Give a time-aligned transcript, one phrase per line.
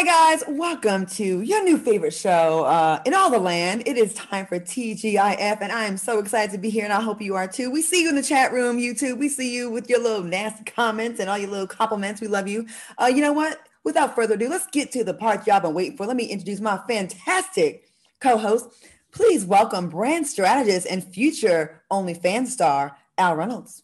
[0.00, 3.82] Hey guys, welcome to your new favorite show uh, in all the land.
[3.84, 7.02] It is time for TGIF, and I am so excited to be here, and I
[7.02, 7.70] hope you are too.
[7.70, 9.18] We see you in the chat room, YouTube.
[9.18, 12.22] We see you with your little nasty comments and all your little compliments.
[12.22, 12.66] We love you.
[12.96, 13.60] Uh, you know what?
[13.84, 16.06] Without further ado, let's get to the part y'all been waiting for.
[16.06, 17.84] Let me introduce my fantastic
[18.20, 18.70] co-host.
[19.12, 23.82] Please welcome brand strategist and future OnlyFans star Al Reynolds.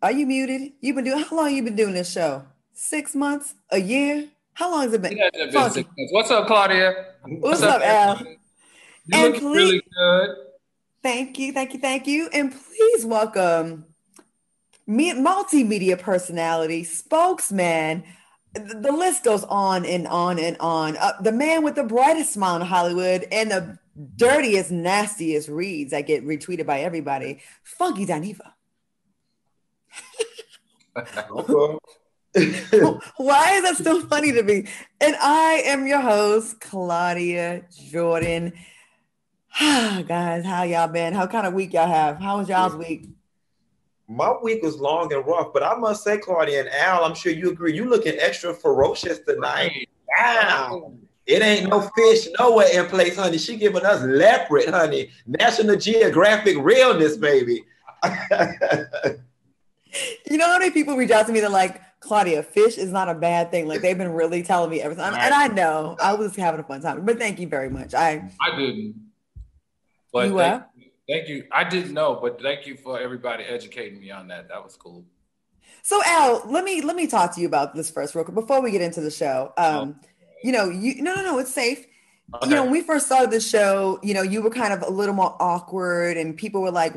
[0.00, 0.74] Are you muted?
[0.80, 2.44] You've been doing how long you been doing this show?
[2.78, 3.54] Six months?
[3.70, 4.28] A year?
[4.52, 5.16] How long has it been?
[5.18, 6.12] It been six months.
[6.12, 7.06] What's up, Claudia?
[7.22, 8.18] What's, What's up, Al?
[8.18, 8.36] You
[9.14, 10.36] and look please, really good.
[11.02, 12.28] Thank you, thank you, thank you.
[12.34, 13.86] And please welcome
[14.86, 18.04] me, multimedia personality, spokesman.
[18.52, 20.98] The list goes on and on and on.
[20.98, 23.78] Uh, the man with the brightest smile in Hollywood and the
[24.16, 27.40] dirtiest, nastiest reads that get retweeted by everybody.
[27.62, 28.52] Funky Dineva.
[33.16, 34.66] Why is that so funny to me?
[35.00, 38.52] And I am your host, Claudia Jordan.
[39.58, 41.14] Guys, how y'all been?
[41.14, 42.18] How kind of week y'all have?
[42.18, 43.08] How was y'all's week?
[44.06, 47.32] My week was long and rough, but I must say, Claudia and Al, I'm sure
[47.32, 47.74] you agree.
[47.74, 49.88] You looking extra ferocious tonight.
[50.18, 50.92] Wow.
[51.24, 53.38] It ain't no fish nowhere in place, honey.
[53.38, 55.10] She giving us leopard, honey.
[55.26, 57.64] National Geographic realness, baby.
[60.30, 61.40] you know how many people reach out to me?
[61.40, 63.66] They're like, Claudia, fish is not a bad thing.
[63.66, 65.14] Like they've been really telling me every time.
[65.14, 67.04] And I know I was having a fun time.
[67.04, 67.94] But thank you very much.
[67.94, 68.94] I I didn't.
[70.12, 70.62] But you thank,
[71.08, 71.44] thank you.
[71.52, 74.48] I didn't know, but thank you for everybody educating me on that.
[74.48, 75.04] That was cool.
[75.82, 78.60] So Al, let me let me talk to you about this first real quick before
[78.60, 79.52] we get into the show.
[79.56, 80.08] Um, oh.
[80.42, 81.86] you know, you no no no, it's safe.
[82.34, 82.48] Okay.
[82.48, 84.90] You know, when we first started the show, you know, you were kind of a
[84.90, 86.94] little more awkward and people were like,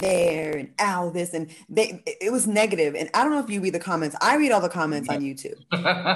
[0.00, 2.94] there and all this and they it was negative.
[2.94, 4.16] And i don't know if you read the comments.
[4.20, 5.58] I read all the comments on youtube.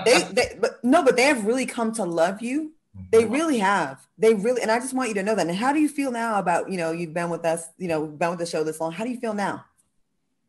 [0.05, 2.73] They, they but no but they have really come to love you.
[3.11, 3.33] They mm-hmm.
[3.33, 4.07] really have.
[4.19, 5.47] They really and i just want you to know that.
[5.47, 8.07] And how do you feel now about you know you've been with us you know
[8.07, 8.93] been with the show this long?
[8.93, 9.65] How do you feel now?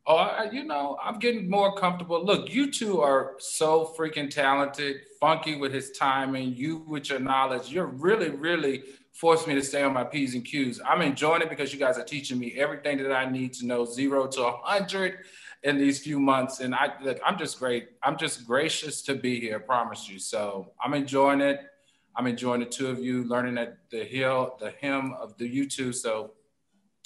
[0.10, 2.24] Oh I, you know i'm getting more comfortable.
[2.24, 7.70] Look you two are so freaking talented funky with his timing you with your knowledge.
[7.70, 8.84] You're really really
[9.18, 10.80] forced me to stay on my P's and Q's.
[10.88, 13.84] I'm enjoying it because you guys are teaching me everything that I need to know
[13.84, 15.20] zero to a hundred
[15.64, 16.60] in these few months.
[16.60, 17.90] And I look, I'm just great.
[18.04, 20.20] I'm just gracious to be here, I promise you.
[20.20, 21.62] So I'm enjoying it.
[22.16, 25.96] I'm enjoying the two of you learning at the hill, the hymn of the YouTube.
[25.96, 26.34] So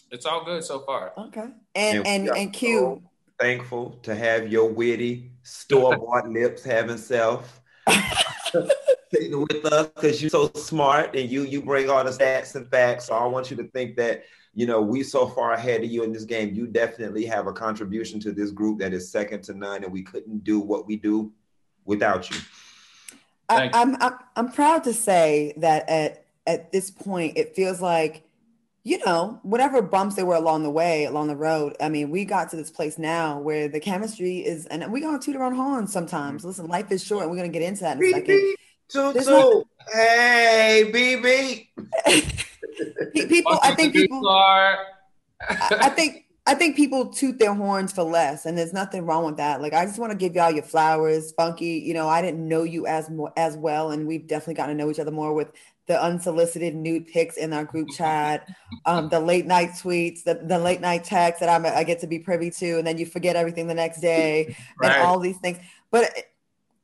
[0.10, 1.14] it's all good so far.
[1.18, 1.48] Okay.
[1.76, 3.02] And and and, and Q.
[3.40, 7.62] thankful to have your witty store-bought lips having self.
[9.14, 12.68] sitting with us because you're so smart and you you bring all the stats and
[12.70, 13.06] facts.
[13.06, 14.24] So I want you to think that
[14.54, 16.54] you know we so far ahead of you in this game.
[16.54, 20.04] You definitely have a contribution to this group that is second to none, and we
[20.04, 21.32] couldn't do what we do
[21.86, 22.38] without you.
[23.50, 28.24] I, I'm, I'm I'm proud to say that at at this point it feels like
[28.84, 31.76] you know, whatever bumps there were along the way, along the road.
[31.80, 35.20] I mean, we got to this place now where the chemistry is, and we gonna
[35.20, 36.40] toot our own horns sometimes.
[36.40, 36.48] Mm-hmm.
[36.48, 38.56] Listen, life is short, and we're gonna get into that in a second.
[38.92, 39.68] Toot toot.
[39.94, 41.68] Hey, BB.
[43.30, 44.28] people, I think people.
[44.30, 49.38] I think I think people toot their horns for less, and there's nothing wrong with
[49.38, 49.62] that.
[49.62, 51.82] Like, I just want to give y'all your flowers, Funky.
[51.86, 54.84] You know, I didn't know you as more as well, and we've definitely gotten to
[54.84, 55.52] know each other more with
[55.88, 58.48] the unsolicited nude pics in our group chat,
[58.86, 62.08] um, the late night tweets, the, the late night texts that I'm, I get to
[62.08, 64.94] be privy to, and then you forget everything the next day, right.
[64.94, 65.58] and all these things.
[65.92, 66.12] But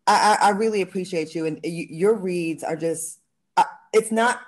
[0.08, 3.20] I, I really appreciate you, and you, your reads are just.
[3.56, 3.64] Uh,
[3.94, 4.40] it's not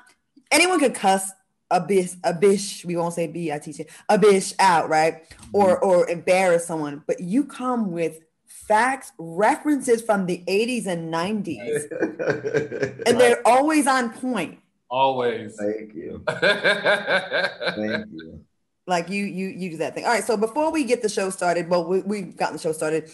[0.52, 1.32] anyone could cuss
[1.72, 2.86] a bish, a bish.
[2.86, 3.52] We won't say b.
[3.52, 5.24] I teach it a bish out, right?
[5.54, 5.86] Or mm-hmm.
[5.86, 13.20] or embarrass someone, but you come with facts, references from the 80s and 90s, and
[13.20, 14.60] they're always on point.
[14.90, 15.56] Always.
[15.56, 16.24] Thank you.
[16.28, 18.46] Thank you.
[18.88, 20.06] Like you, you, you do that thing.
[20.06, 20.24] All right.
[20.24, 23.12] So before we get the show started, well, we, we've gotten the show started.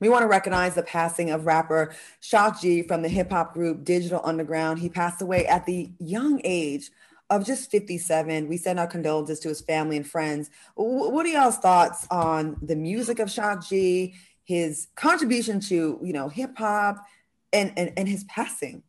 [0.00, 3.84] We want to recognize the passing of rapper Shock G from the hip hop group
[3.84, 4.78] Digital Underground.
[4.78, 6.90] He passed away at the young age
[7.28, 8.48] of just 57.
[8.48, 10.50] We send our condolences to his family and friends.
[10.74, 14.14] What are y'all's thoughts on the music of Shock G,
[14.44, 17.06] his contribution to, you know, hip hop
[17.52, 18.82] and, and, and his passing?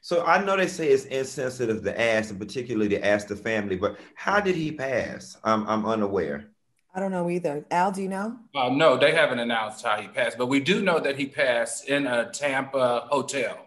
[0.00, 3.76] So I know they say it's insensitive to ask, and particularly to ask the family,
[3.76, 5.36] but how did he pass?
[5.42, 6.53] I'm, I'm unaware.
[6.94, 7.64] I don't know either.
[7.72, 8.36] Al, do you know?
[8.54, 11.88] Uh, no, they haven't announced how he passed, but we do know that he passed
[11.88, 13.58] in a Tampa hotel.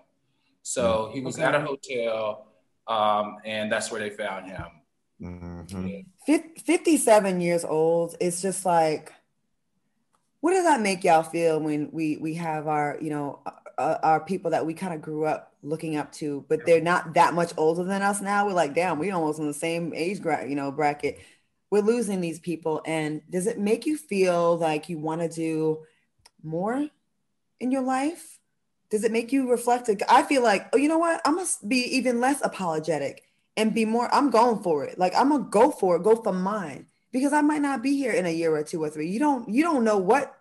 [0.61, 1.45] So mm, he was okay.
[1.45, 2.47] at a hotel,
[2.87, 4.65] um, and that's where they found him.
[5.21, 6.35] Mm-hmm.
[6.65, 8.15] 57 years old.
[8.21, 9.13] It's just like,
[10.39, 13.39] what does that make y'all feel when we we have our you know
[13.77, 17.15] uh, our people that we kind of grew up looking up to, but they're not
[17.15, 18.45] that much older than us now?
[18.45, 21.19] We're like, damn, we almost in the same age you know bracket.
[21.69, 25.79] We're losing these people, and does it make you feel like you want to do
[26.43, 26.87] more
[27.59, 28.39] in your life?
[28.89, 29.89] Does it make you reflect?
[30.07, 31.21] I feel like, oh, you know what?
[31.25, 33.23] I must be even less apologetic
[33.57, 34.13] and be more.
[34.13, 34.97] I'm going for it.
[34.97, 36.03] Like I'm gonna go for it.
[36.03, 38.89] Go for mine because I might not be here in a year or two or
[38.89, 39.09] three.
[39.09, 40.37] You don't you don't know what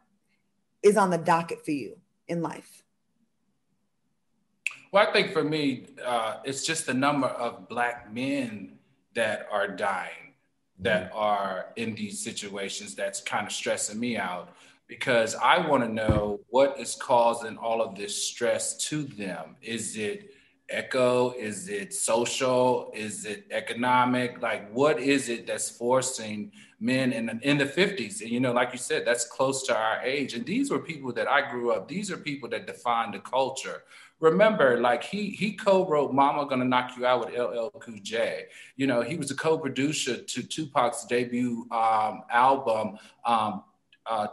[0.83, 1.97] is on the docket for you
[2.29, 2.85] in life.
[4.93, 8.79] Well, I think for me, uh, it's just the number of black men
[9.15, 10.26] that are dying,
[10.81, 11.19] that mm-hmm.
[11.19, 14.51] are in these situations that's kind of stressing me out
[14.89, 19.57] because I want to know what is causing all of this stress to them.
[19.61, 20.31] Is it
[20.69, 21.33] echo?
[21.33, 22.93] Is it social?
[22.95, 24.41] Is it economic?
[24.41, 28.21] Like, what is it that's forcing men in, in the 50s?
[28.21, 30.35] And, you know, like you said, that's close to our age.
[30.35, 33.83] And these were people that I grew up, these are people that defined the culture.
[34.21, 38.47] Remember, like he he co-wrote "Mama Gonna Knock You Out" with LL Cool J.
[38.77, 43.65] You know, he was a co-producer to Tupac's debut um, album, um,
[44.07, 44.27] uh.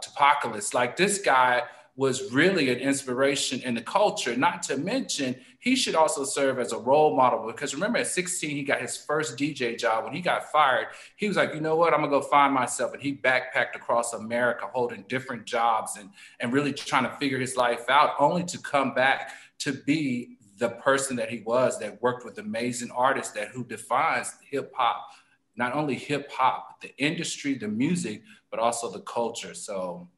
[0.72, 1.64] Like this guy
[1.96, 4.36] was really an inspiration in the culture.
[4.36, 8.50] Not to mention, he should also serve as a role model because remember at 16
[8.50, 10.04] he got his first DJ job.
[10.04, 12.94] When he got fired, he was like, you know what, I'm gonna go find myself.
[12.94, 16.10] And he backpacked across America holding different jobs and
[16.40, 19.30] and really trying to figure his life out, only to come back
[19.60, 24.32] to be the person that he was that worked with amazing artists that who defines
[24.48, 25.08] hip hop,
[25.56, 29.54] not only hip hop, the industry, the music, but also the culture.
[29.54, 30.08] So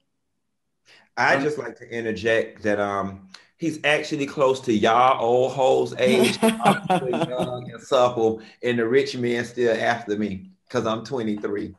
[1.16, 6.38] I just like to interject that um he's actually close to y'all old hoes age.
[6.42, 11.74] I'm young and supple, and the rich men still after me because I'm 23.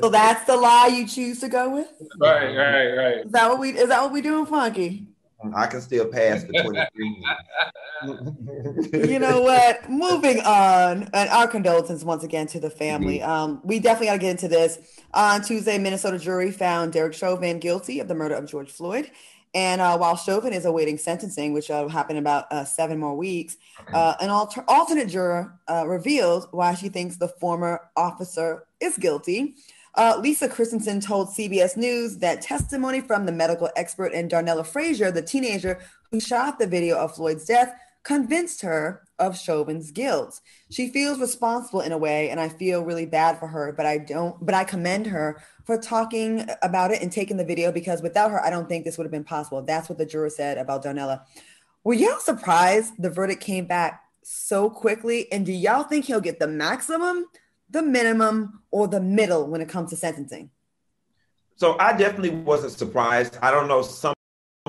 [0.00, 1.92] So that's the lie you choose to go with?
[2.20, 3.26] Right, right, right.
[3.26, 5.06] Is that what we is that what we doing, Funky?
[5.54, 6.52] I can still pass the
[8.02, 9.12] 23.
[9.12, 9.88] you know what?
[9.88, 13.20] Moving on, and our condolences once again to the family.
[13.20, 13.30] Mm-hmm.
[13.30, 14.78] Um, we definitely got to get into this.
[15.14, 19.12] On Tuesday, Minnesota jury found Derek Chauvin guilty of the murder of George Floyd.
[19.54, 23.16] And uh, while Chauvin is awaiting sentencing, which will happen in about uh, seven more
[23.16, 23.56] weeks,
[23.92, 29.54] uh, an alter- alternate juror uh, revealed why she thinks the former officer is guilty.
[29.94, 35.10] Uh, Lisa Christensen told CBS News that testimony from the medical expert and Darnella Frazier,
[35.10, 35.80] the teenager
[36.10, 37.74] who shot the video of Floyd's death,
[38.04, 40.40] convinced her of Chauvin's guilt.
[40.70, 43.98] She feels responsible in a way, and I feel really bad for her, but I
[43.98, 48.30] don't, but I commend her for talking about it and taking the video because without
[48.30, 49.60] her, I don't think this would have been possible.
[49.60, 51.20] That's what the juror said about Darnella.
[51.84, 55.30] Were y'all surprised the verdict came back so quickly?
[55.30, 57.26] And do y'all think he'll get the maximum?
[57.70, 60.50] the minimum, or the middle when it comes to sentencing?
[61.56, 63.38] So I definitely wasn't surprised.
[63.42, 64.14] I don't know, some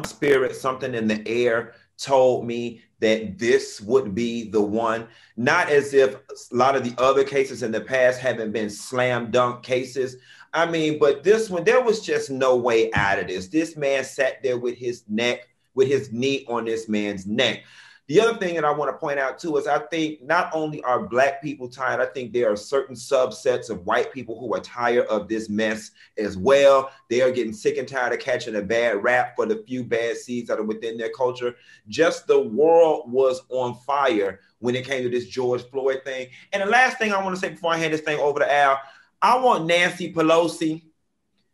[0.05, 5.07] spirit, something in the air told me that this would be the one.
[5.37, 9.31] Not as if a lot of the other cases in the past haven't been slam
[9.31, 10.17] dunk cases.
[10.53, 13.47] I mean, but this one, there was just no way out of this.
[13.47, 17.63] This man sat there with his neck, with his knee on this man's neck.
[18.09, 20.81] The other thing that I want to point out too is I think not only
[20.81, 24.59] are black people tired, I think there are certain subsets of white people who are
[24.59, 26.91] tired of this mess as well.
[27.11, 30.17] They are getting sick and tired of catching a bad rap for the few bad
[30.17, 31.55] seeds that are within their culture.
[31.87, 36.29] Just the world was on fire when it came to this George Floyd thing.
[36.51, 38.51] And the last thing I want to say before I hand this thing over to
[38.51, 38.79] Al,
[39.21, 40.83] I want Nancy Pelosi.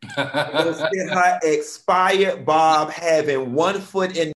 [0.15, 4.33] her expired Bob having one foot in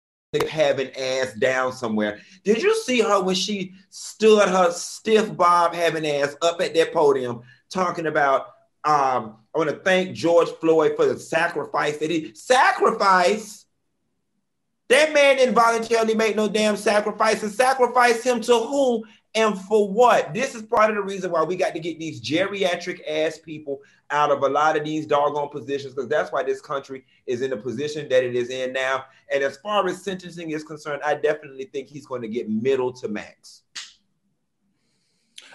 [0.48, 2.20] having ass down somewhere.
[2.44, 6.92] Did you see her when she stood her stiff bob having ass up at that
[6.92, 8.48] podium talking about
[8.84, 13.64] um, I want to thank George Floyd for the sacrifice that he sacrifice.
[14.88, 19.04] That man didn't voluntarily make no damn sacrifice and sacrifice him to who
[19.36, 20.32] and for what?
[20.32, 23.82] This is part of the reason why we got to get these geriatric ass people
[24.10, 27.50] out of a lot of these doggone positions because that's why this country is in
[27.50, 29.04] the position that it is in now.
[29.30, 32.92] And as far as sentencing is concerned, I definitely think he's going to get middle
[32.94, 33.62] to max.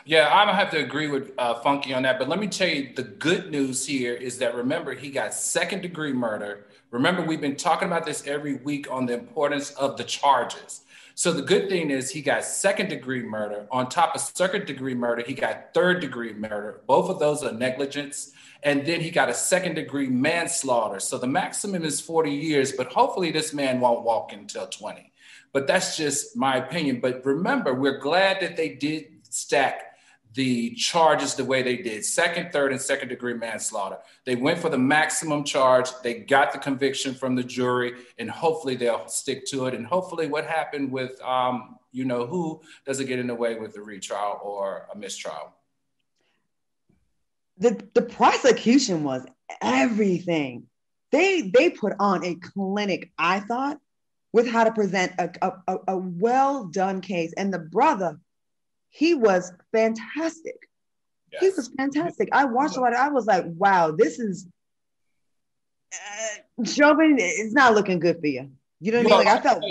[0.04, 2.18] Yeah, I'm gonna have to agree with uh, Funky on that.
[2.18, 5.82] But let me tell you, the good news here is that remember he got second
[5.82, 6.66] degree murder.
[6.90, 10.82] Remember, we've been talking about this every week on the importance of the charges.
[11.22, 13.68] So the good thing is he got second degree murder.
[13.70, 16.82] On top of second degree murder, he got third degree murder.
[16.88, 18.32] Both of those are negligence.
[18.64, 21.00] And then he got a second degree manslaughter.
[21.00, 25.12] So the maximum is 40 years, but hopefully this man won't walk until 20.
[25.54, 27.00] But that's just my opinion.
[27.00, 29.91] But remember, we're glad that they did stack
[30.34, 33.98] the charges the way they did second, third, and second degree manslaughter.
[34.26, 35.90] They went for the maximum charge.
[36.04, 39.74] They got the conviction from the jury, and hopefully they'll stick to it.
[39.74, 43.76] And hopefully, what happened with, um, you know, who doesn't get in the way with
[43.76, 45.54] a retrial or a mistrial?
[47.58, 49.26] The, the prosecution was
[49.62, 50.68] everything.
[51.12, 53.80] They they put on a clinic, I thought,
[54.32, 55.30] with how to present a,
[55.68, 57.34] a, a well done case.
[57.36, 58.18] And the brother
[58.92, 60.68] he was fantastic.
[61.32, 61.42] Yes.
[61.42, 62.30] He was fantastic.
[62.32, 62.94] I watched a lot.
[62.94, 64.48] Of, I was like, wow, this is
[65.94, 67.16] uh, Chauvin.
[67.18, 68.52] It's not looking good for you.
[68.82, 69.26] You know what I mean?
[69.26, 69.64] Like I felt.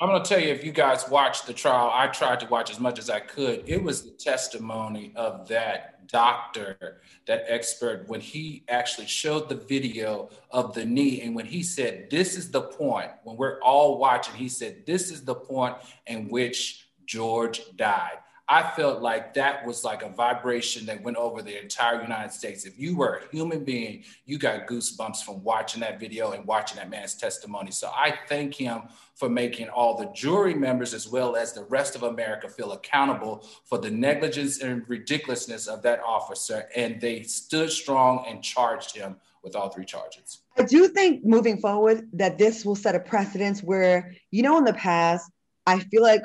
[0.00, 2.72] I'm going to tell you, if you guys watched the trial, I tried to watch
[2.72, 3.62] as much as I could.
[3.66, 10.30] It was the testimony of that doctor, that expert, when he actually showed the video
[10.50, 11.20] of the knee.
[11.20, 15.10] And when he said, This is the point, when we're all watching, he said, This
[15.10, 15.76] is the point
[16.06, 18.18] in which George died.
[18.52, 22.66] I felt like that was like a vibration that went over the entire United States.
[22.66, 26.76] If you were a human being, you got goosebumps from watching that video and watching
[26.76, 27.70] that man's testimony.
[27.70, 28.82] So I thank him
[29.14, 33.48] for making all the jury members as well as the rest of America feel accountable
[33.64, 36.68] for the negligence and ridiculousness of that officer.
[36.76, 40.40] And they stood strong and charged him with all three charges.
[40.58, 44.64] I do think moving forward that this will set a precedence where, you know, in
[44.64, 45.30] the past,
[45.66, 46.20] I feel like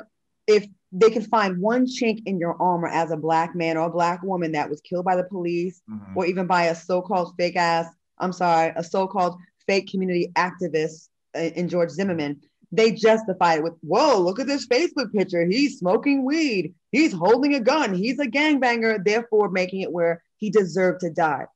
[0.46, 3.90] if they can find one chink in your armor as a black man or a
[3.90, 6.16] black woman that was killed by the police mm-hmm.
[6.16, 7.86] or even by a so-called fake ass
[8.18, 12.40] i'm sorry a so-called fake community activist in george zimmerman.
[12.70, 15.46] They justified it with whoa look at this facebook picture.
[15.46, 16.74] He's smoking weed.
[16.92, 17.94] He's holding a gun.
[17.94, 21.46] He's a gangbanger therefore making it where he deserved to die.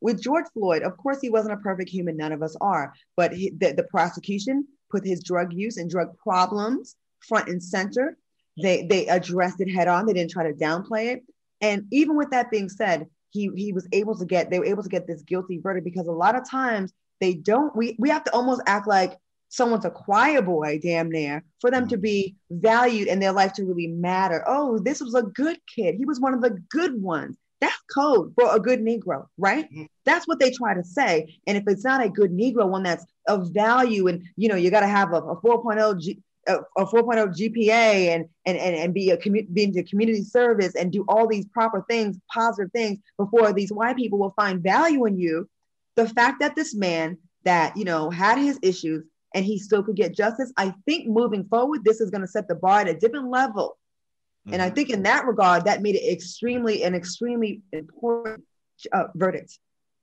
[0.00, 2.16] With george floyd of course he wasn't a perfect human.
[2.16, 2.92] None of us are.
[3.16, 8.16] But he, the, the prosecution put his drug use and drug problems front and center
[8.62, 10.06] they they addressed it head on.
[10.06, 11.22] They didn't try to downplay it.
[11.60, 14.82] And even with that being said, he he was able to get they were able
[14.82, 18.24] to get this guilty verdict because a lot of times they don't we we have
[18.24, 23.08] to almost act like someone's a choir boy damn near for them to be valued
[23.08, 24.44] and their life to really matter.
[24.46, 25.94] Oh, this was a good kid.
[25.96, 27.36] He was one of the good ones.
[27.60, 29.64] That's code for a good Negro, right?
[29.64, 29.84] Mm-hmm.
[30.04, 31.40] That's what they try to say.
[31.46, 34.70] And if it's not a good Negro, one that's of value, and you know, you
[34.70, 38.94] got to have a, a 4.0 G, a, a 4.0 GPA and and and, and
[38.94, 42.98] be a commu- be into community service and do all these proper things, positive things
[43.16, 45.48] before these white people will find value in you.
[45.96, 49.96] The fact that this man that you know had his issues and he still could
[49.96, 52.94] get justice, I think moving forward, this is going to set the bar at a
[52.94, 53.78] different level.
[54.46, 54.54] Mm-hmm.
[54.54, 54.74] And I mm-hmm.
[54.74, 58.44] think in that regard, that made it extremely an extremely important
[58.92, 59.58] uh, verdict.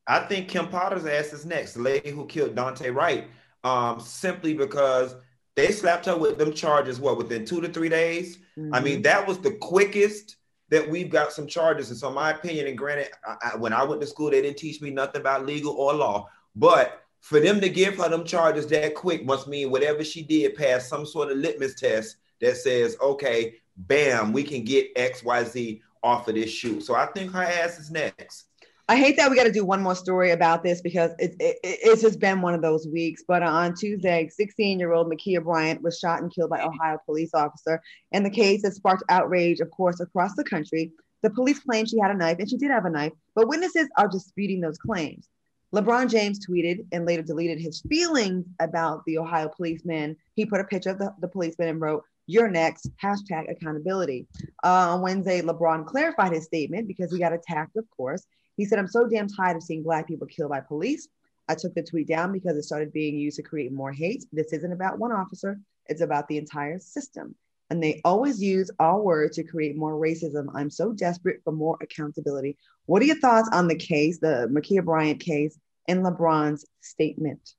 [0.08, 3.28] I think Kim Potter's ass is next, the lady who killed Daunte Wright,
[3.64, 5.16] um, simply because
[5.56, 8.38] they slapped her with them charges, what, within two to three days?
[8.58, 8.74] Mm-hmm.
[8.74, 9.04] I mean, mm-hmm.
[9.04, 10.38] that was the quickest
[10.70, 11.90] that we've got some charges.
[11.90, 14.58] And so, my opinion, and granted, I, I, when I went to school, they didn't
[14.58, 16.30] teach me nothing about legal or law.
[16.56, 20.56] But for them to give her them charges that quick must mean whatever she did
[20.56, 26.28] passed some sort of litmus test that says, okay, bam, we can get XYZ off
[26.28, 26.84] of this shoot.
[26.84, 28.46] So I think her ass is next.
[28.88, 31.58] I hate that we got to do one more story about this because it, it,
[31.64, 33.24] it's just been one of those weeks.
[33.28, 37.34] But on Tuesday, 16 year old Ma'Khia Bryant was shot and killed by Ohio police
[37.34, 37.82] officer.
[38.12, 40.92] And the case has sparked outrage, of course, across the country.
[41.24, 43.88] The police claim she had a knife, and she did have a knife, but witnesses
[43.98, 45.28] are disputing those claims.
[45.74, 50.16] LeBron James tweeted and later deleted his feelings about the Ohio policeman.
[50.36, 54.28] He put a picture of the, the policeman and wrote, You're next, hashtag accountability.
[54.64, 58.28] Uh, on Wednesday, LeBron clarified his statement because he got attacked, of course.
[58.58, 61.08] He said, I'm so damn tired of seeing Black people killed by police.
[61.48, 64.26] I took the tweet down because it started being used to create more hate.
[64.32, 67.36] This isn't about one officer, it's about the entire system.
[67.70, 70.48] And they always use our words to create more racism.
[70.54, 72.58] I'm so desperate for more accountability.
[72.86, 75.58] What are your thoughts on the case, the Ma'Khia Bryant case,
[75.88, 77.54] and LeBron's statement?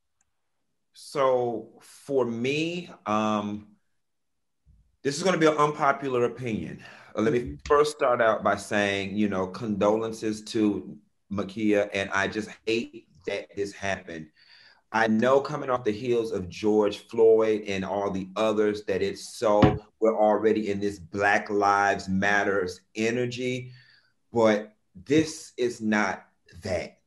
[0.92, 3.66] So for me, um,
[5.06, 6.82] this is going to be an unpopular opinion.
[7.16, 10.98] Uh, let me first start out by saying, you know, condolences to
[11.32, 14.26] Ma'Khia, and I just hate that this happened.
[14.90, 19.36] I know coming off the heels of George Floyd and all the others that it's
[19.38, 23.70] so we're already in this Black Lives Matters energy,
[24.32, 26.24] but this is not
[26.64, 26.98] that.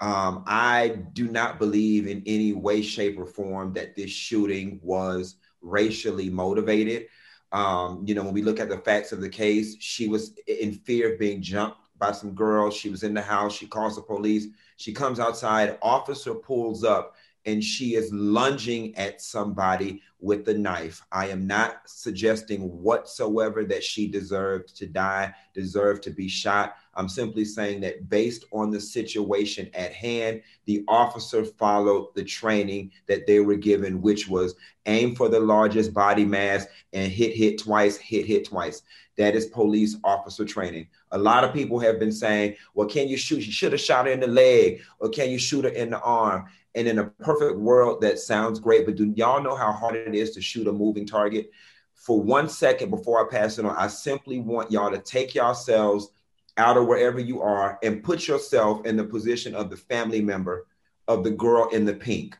[0.00, 5.36] Um, I do not believe in any way, shape, or form that this shooting was
[5.62, 7.06] racially motivated.
[7.54, 10.72] Um, you know, when we look at the facts of the case, she was in
[10.72, 12.74] fear of being jumped by some girls.
[12.74, 13.54] She was in the house.
[13.54, 14.48] She calls the police.
[14.76, 15.78] She comes outside.
[15.80, 17.14] Officer pulls up
[17.46, 21.00] and she is lunging at somebody with a knife.
[21.12, 26.74] I am not suggesting whatsoever that she deserved to die, deserved to be shot.
[26.96, 32.92] I'm simply saying that based on the situation at hand, the officer followed the training
[33.06, 34.54] that they were given, which was
[34.86, 38.82] aim for the largest body mass and hit, hit twice, hit, hit twice.
[39.16, 40.88] That is police officer training.
[41.12, 43.46] A lot of people have been saying, well, can you shoot?
[43.46, 46.00] You should have shot her in the leg, or can you shoot her in the
[46.00, 46.46] arm?
[46.74, 48.84] And in a perfect world, that sounds great.
[48.84, 51.50] But do y'all know how hard it is to shoot a moving target?
[51.94, 56.08] For one second before I pass it on, I simply want y'all to take yourselves
[56.56, 60.66] out of wherever you are and put yourself in the position of the family member
[61.08, 62.36] of the girl in the pink.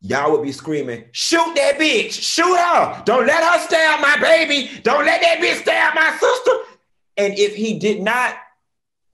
[0.00, 3.02] Y'all would be screaming, shoot that bitch, shoot her.
[3.04, 4.80] Don't let her stab my baby.
[4.82, 6.52] Don't let that bitch stab my sister.
[7.16, 8.36] And if he did not,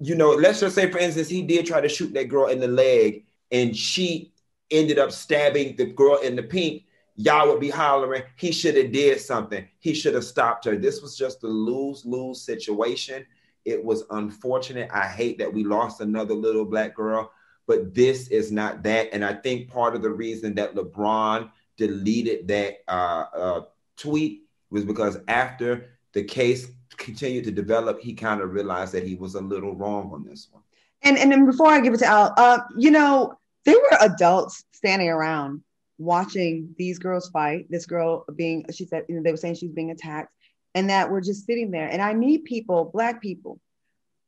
[0.01, 2.59] you know, let's just say, for instance, he did try to shoot that girl in
[2.59, 4.33] the leg and she
[4.71, 6.85] ended up stabbing the girl in the pink,
[7.17, 9.67] y'all would be hollering, he should have did something.
[9.81, 10.77] He should have stopped her.
[10.77, 13.27] This was just a lose-lose situation.
[13.69, 14.91] It was unfortunate.
[14.93, 17.31] I hate that we lost another little black girl,
[17.67, 19.11] but this is not that.
[19.13, 23.61] And I think part of the reason that LeBron deleted that uh, uh,
[23.97, 29.15] tweet was because after the case continued to develop, he kind of realized that he
[29.15, 30.63] was a little wrong on this one.
[31.03, 34.65] And and then before I give it to Al, uh, you know, there were adults
[34.73, 35.63] standing around
[35.99, 37.67] watching these girls fight.
[37.71, 40.33] This girl being, she said, you know, they were saying she's being attacked,
[40.79, 41.89] and that we're just sitting there.
[41.89, 43.59] And I need people, Black people.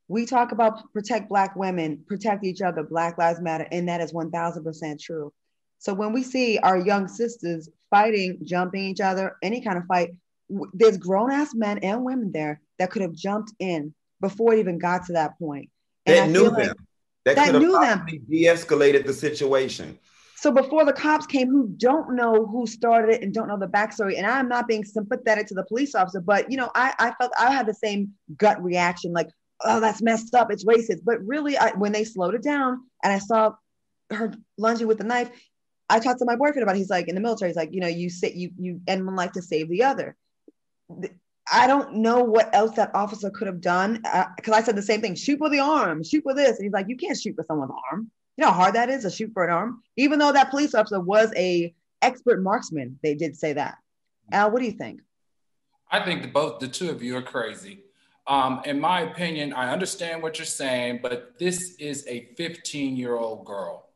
[0.09, 4.12] We talk about protect Black women, protect each other, Black Lives Matter, and that is
[4.12, 5.33] 1000% true.
[5.78, 10.11] So when we see our young sisters fighting, jumping each other, any kind of fight,
[10.73, 14.78] there's grown ass men and women there that could have jumped in before it even
[14.78, 15.71] got to that point.
[16.04, 16.57] And that I knew them.
[16.57, 16.76] Like
[17.26, 18.07] that, that knew them.
[18.28, 20.00] De-escalated the situation.
[20.41, 23.67] So before the cops came, who don't know who started it and don't know the
[23.67, 27.13] backstory, and I'm not being sympathetic to the police officer, but you know, I, I
[27.21, 29.29] felt I had the same gut reaction, like,
[29.63, 31.01] oh, that's messed up, it's racist.
[31.05, 33.53] But really, I, when they slowed it down and I saw
[34.13, 35.29] her lunging with the knife,
[35.91, 36.77] I talked to my boyfriend about.
[36.77, 36.79] It.
[36.79, 39.17] He's like, in the military, he's like, you know, you say you you end one
[39.17, 40.17] life to save the other.
[41.53, 43.97] I don't know what else that officer could have done
[44.37, 46.57] because uh, I said the same thing: shoot with the arm, shoot with this.
[46.57, 48.11] And he's like, you can't shoot with someone's arm.
[48.41, 49.83] You know how hard that is to shoot for an arm.
[49.99, 53.76] Even though that police officer was a expert marksman, they did say that.
[54.33, 55.03] Al, what do you think?
[55.91, 57.81] I think both the two of you are crazy.
[58.26, 63.15] Um, in my opinion, I understand what you're saying, but this is a 15 year
[63.15, 63.91] old girl.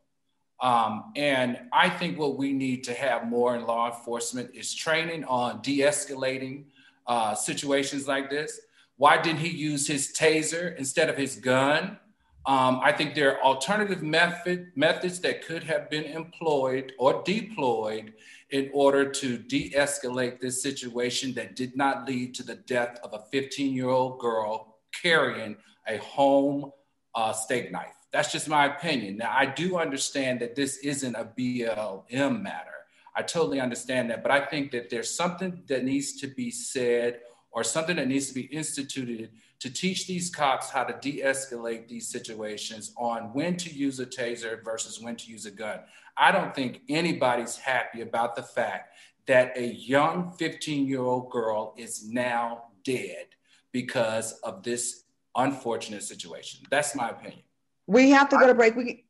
[0.60, 5.24] Um, and I think what we need to have more in law enforcement is training
[5.24, 6.64] on de escalating
[7.06, 8.60] uh, situations like this?
[8.98, 11.98] Why didn't he use his taser instead of his gun?
[12.46, 18.12] Um, I think there are alternative method, methods that could have been employed or deployed
[18.50, 23.14] in order to de escalate this situation that did not lead to the death of
[23.14, 25.56] a 15 year old girl carrying
[25.88, 26.70] a home
[27.14, 27.94] uh, steak knife.
[28.12, 29.16] That's just my opinion.
[29.16, 32.70] Now, I do understand that this isn't a BLM matter.
[33.16, 34.22] I totally understand that.
[34.22, 38.28] But I think that there's something that needs to be said or something that needs
[38.28, 39.30] to be instituted
[39.64, 44.04] to teach these cops how to de escalate these situations on when to use a
[44.04, 45.80] taser versus when to use a gun.
[46.18, 48.92] I don't think anybody's happy about the fact
[49.24, 53.28] that a young 15 year old girl is now dead
[53.72, 56.60] because of this unfortunate situation.
[56.68, 57.40] That's my opinion.
[57.86, 58.76] We have to go to break.
[58.76, 59.06] We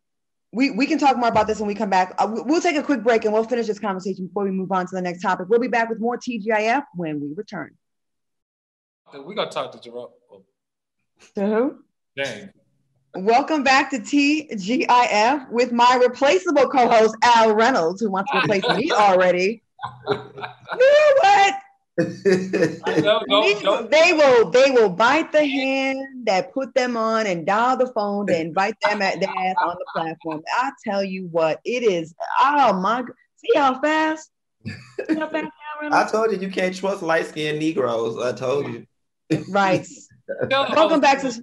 [0.53, 2.15] we, we can talk more about this when we come back.
[2.17, 4.87] Uh, we'll take a quick break and we'll finish this conversation before we move on
[4.87, 5.49] to the next topic.
[5.49, 7.75] We'll be back with more TGIF when we return.
[9.13, 10.09] We're going to talk to Jerome.
[11.37, 11.79] To who?
[12.17, 12.51] Dang.
[13.15, 18.69] Welcome back to TGIF with my replaceable co host, Al Reynolds, who wants to replace
[18.77, 19.63] me already.
[20.09, 20.15] you
[20.79, 21.55] know what?
[21.97, 27.87] know, They will they will bite the hand that put them on and dial the
[27.93, 30.43] phone to invite them at their ass on the platform.
[30.53, 33.05] I tell you what, it is oh my
[33.37, 34.29] see how fast.
[35.07, 35.53] See how fast
[35.93, 38.19] I told you you can't trust light skinned Negroes.
[38.21, 38.87] I told you.
[39.49, 39.87] Right.
[40.51, 41.43] welcome back to okay,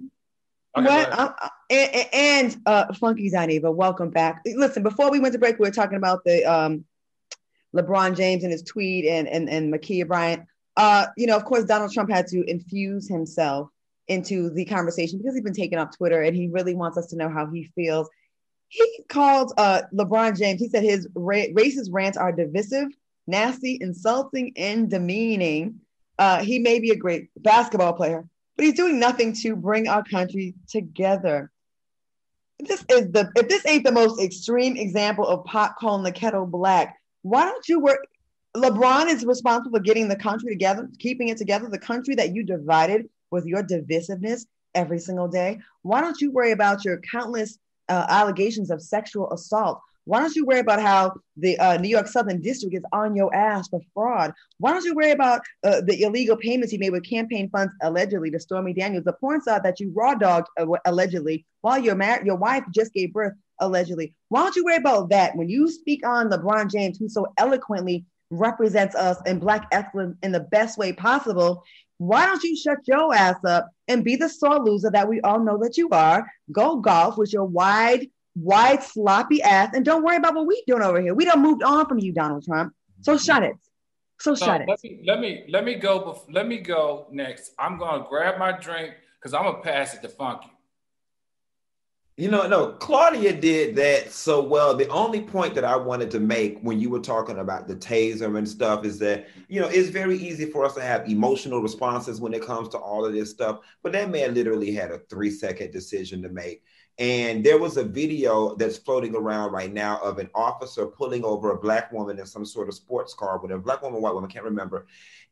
[0.74, 4.42] what uh, uh, and, and uh Funky Dineva, welcome back.
[4.44, 6.84] Listen, before we went to break, we were talking about the um
[7.74, 10.46] LeBron James and his tweet and and and Ma'Khia Bryant.
[10.76, 13.68] Uh, you know, of course, Donald Trump had to infuse himself
[14.08, 17.16] into the conversation because he's been taking off Twitter and he really wants us to
[17.16, 18.08] know how he feels.
[18.68, 20.60] He called uh, LeBron James.
[20.60, 22.88] He said his ra- racist rants are divisive,
[23.26, 25.80] nasty, insulting, and demeaning.
[26.18, 30.04] Uh, he may be a great basketball player, but he's doing nothing to bring our
[30.04, 31.50] country together.
[32.60, 36.46] this is the if this ain't the most extreme example of pot calling the kettle
[36.46, 38.06] black, why don't you work?
[38.56, 42.44] LeBron is responsible for getting the country together, keeping it together, the country that you
[42.44, 44.44] divided with your divisiveness
[44.74, 45.58] every single day.
[45.80, 49.80] Why don't you worry about your countless uh, allegations of sexual assault?
[50.04, 53.32] Why don't you worry about how the uh, New York Southern District is on your
[53.34, 54.32] ass for fraud?
[54.58, 58.30] Why don't you worry about uh, the illegal payments you made with campaign funds allegedly
[58.32, 62.24] to Stormy Daniels, the porn star that you raw dogged uh, allegedly while your mar-
[62.24, 64.14] your wife just gave birth allegedly?
[64.28, 68.04] Why don't you worry about that when you speak on LeBron James, who so eloquently
[68.30, 71.62] represents us in Black excellence in the best way possible?
[71.98, 75.38] Why don't you shut your ass up and be the sore loser that we all
[75.38, 76.26] know that you are?
[76.50, 80.82] Go golf with your wide white sloppy ass and don't worry about what we doing
[80.82, 81.14] over here.
[81.14, 82.72] We don't moved on from you, Donald Trump.
[83.00, 83.24] So mm-hmm.
[83.24, 83.54] shut it.
[84.20, 84.82] So, so shut let it.
[84.84, 86.22] Me, let me let me go.
[86.30, 87.52] Let me go next.
[87.58, 90.50] I'm gonna grab my drink because I'm gonna pass it to Funky.
[92.18, 94.76] You know, no, Claudia did that so well.
[94.76, 98.36] The only point that I wanted to make when you were talking about the taser
[98.36, 102.20] and stuff is that, you know, it's very easy for us to have emotional responses
[102.20, 103.60] when it comes to all of this stuff.
[103.82, 106.62] But that man literally had a three second decision to make.
[106.98, 111.50] And there was a video that's floating around right now of an officer pulling over
[111.50, 114.30] a black woman in some sort of sports car, with a black woman, white woman,
[114.30, 114.86] can't remember.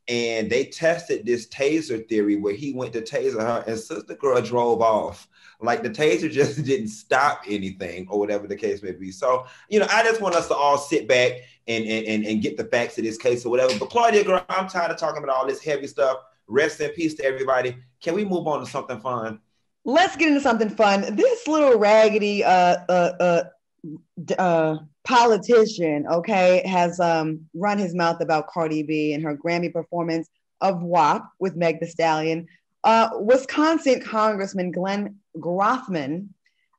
[0.08, 4.40] And they tested this taser theory where he went to taser her, and sister girl
[4.40, 5.28] drove off.
[5.60, 9.10] Like the taser just didn't stop anything, or whatever the case may be.
[9.10, 11.32] So, you know, I just want us to all sit back
[11.68, 13.78] and and, and get the facts of this case or whatever.
[13.78, 16.16] But Claudia, girl, I'm tired of talking about all this heavy stuff.
[16.46, 17.76] Rest in peace to everybody.
[18.00, 19.40] Can we move on to something fun?
[19.84, 21.16] Let's get into something fun.
[21.16, 23.42] This little raggedy uh, uh, uh,
[24.38, 30.28] uh, politician, okay, has um, run his mouth about Cardi B and her Grammy performance
[30.60, 32.46] of WAP with Meg Thee Stallion.
[32.84, 36.28] Uh, Wisconsin Congressman Glenn Grothman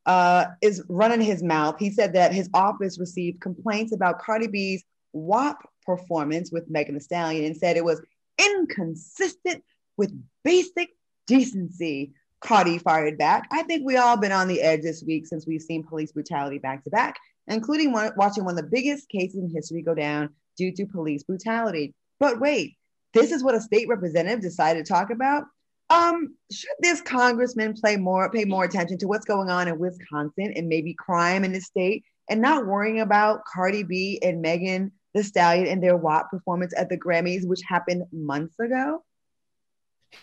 [0.05, 1.75] uh, is running his mouth.
[1.79, 4.83] He said that his office received complaints about Cardi B's
[5.13, 8.01] WAP performance with Megan Thee Stallion and said it was
[8.37, 9.63] inconsistent
[9.97, 10.11] with
[10.43, 10.89] basic
[11.27, 12.13] decency.
[12.41, 13.47] Cardi fired back.
[13.51, 16.57] I think we all been on the edge this week since we've seen police brutality
[16.57, 20.29] back to back, including one, watching one of the biggest cases in history go down
[20.57, 21.93] due to police brutality.
[22.19, 22.75] But wait,
[23.13, 25.45] this is what a state representative decided to talk about.
[25.89, 30.53] Um, should this congressman play more, pay more attention to what's going on in Wisconsin
[30.55, 35.23] and maybe crime in the state, and not worrying about Cardi B and Megan Thee
[35.23, 39.03] Stallion and their WAP performance at the Grammys, which happened months ago?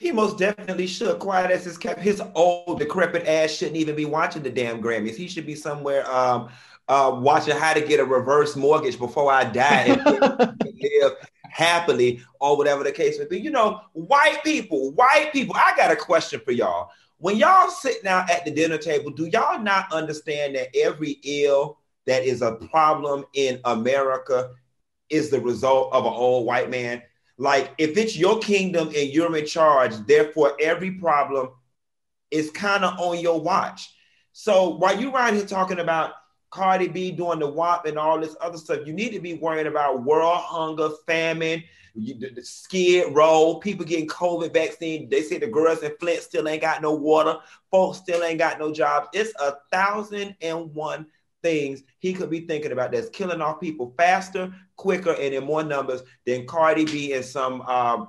[0.01, 1.19] He most definitely should.
[1.19, 2.01] Quiet as his kept.
[2.01, 5.17] His old decrepit ass shouldn't even be watching the damn Grammys.
[5.17, 6.49] He should be somewhere um,
[6.89, 10.05] uh, watching how to get a reverse mortgage before I die and
[10.65, 11.13] live
[11.51, 13.41] happily or whatever the case may be.
[13.41, 15.57] You know, white people, white people.
[15.57, 16.91] I got a question for y'all.
[17.19, 21.79] When y'all sit down at the dinner table, do y'all not understand that every ill
[22.07, 24.51] that is a problem in America
[25.11, 27.03] is the result of an old white man?
[27.39, 31.51] Like if it's your kingdom and you're in charge, therefore every problem
[32.31, 33.95] is kind of on your watch.
[34.33, 36.13] So while you around here talking about
[36.51, 39.67] Cardi B doing the WAP and all this other stuff, you need to be worrying
[39.67, 41.63] about world hunger, famine,
[41.95, 45.09] the, the skid row, people getting COVID vaccine.
[45.09, 47.39] They say the girls in Flint still ain't got no water,
[47.71, 49.09] folks still ain't got no jobs.
[49.13, 51.07] It's a thousand and one
[51.43, 55.65] things he could be thinking about that's killing off people faster, quicker, and in more
[55.65, 58.09] numbers than Cardi B and some um,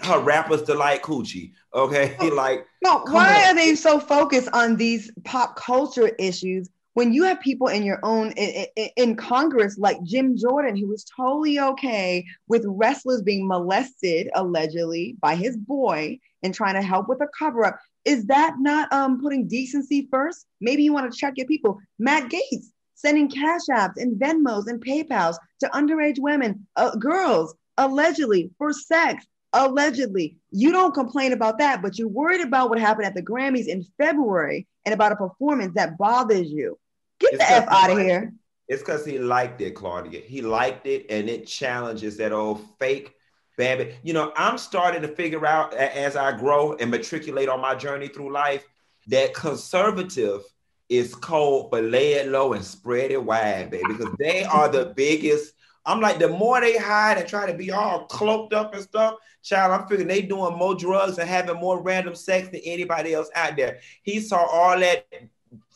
[0.00, 1.52] her rappers delight coochie.
[1.74, 3.04] Okay, no, like no.
[3.10, 3.50] Why on.
[3.50, 8.00] are they so focused on these pop culture issues when you have people in your
[8.02, 13.46] own in, in, in Congress like Jim Jordan, who was totally okay with wrestlers being
[13.46, 17.78] molested allegedly by his boy and trying to help with a cover up?
[18.06, 20.46] Is that not um, putting decency first?
[20.60, 21.78] Maybe you want to check your people.
[21.98, 28.50] Matt Gaetz sending cash apps and Venmos and PayPals to underage women, uh, girls, allegedly
[28.58, 29.26] for sex.
[29.52, 33.66] Allegedly, you don't complain about that, but you're worried about what happened at the Grammys
[33.66, 36.78] in February and about a performance that bothers you.
[37.18, 38.32] Get it's the F out of here.
[38.68, 40.20] It's because he liked it, Claudia.
[40.20, 43.15] He liked it, and it challenges that old fake
[43.56, 43.96] Babbitt.
[44.02, 48.08] You know, I'm starting to figure out as I grow and matriculate on my journey
[48.08, 48.66] through life
[49.08, 50.42] that conservative
[50.88, 54.92] is cold, but lay it low and spread it wide, baby, because they are the
[54.96, 55.54] biggest.
[55.84, 59.14] I'm like, the more they hide and try to be all cloaked up and stuff,
[59.42, 63.30] child, I'm figuring they doing more drugs and having more random sex than anybody else
[63.34, 63.78] out there.
[64.02, 65.06] He saw all that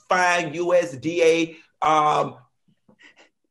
[0.09, 2.37] fine USDA um,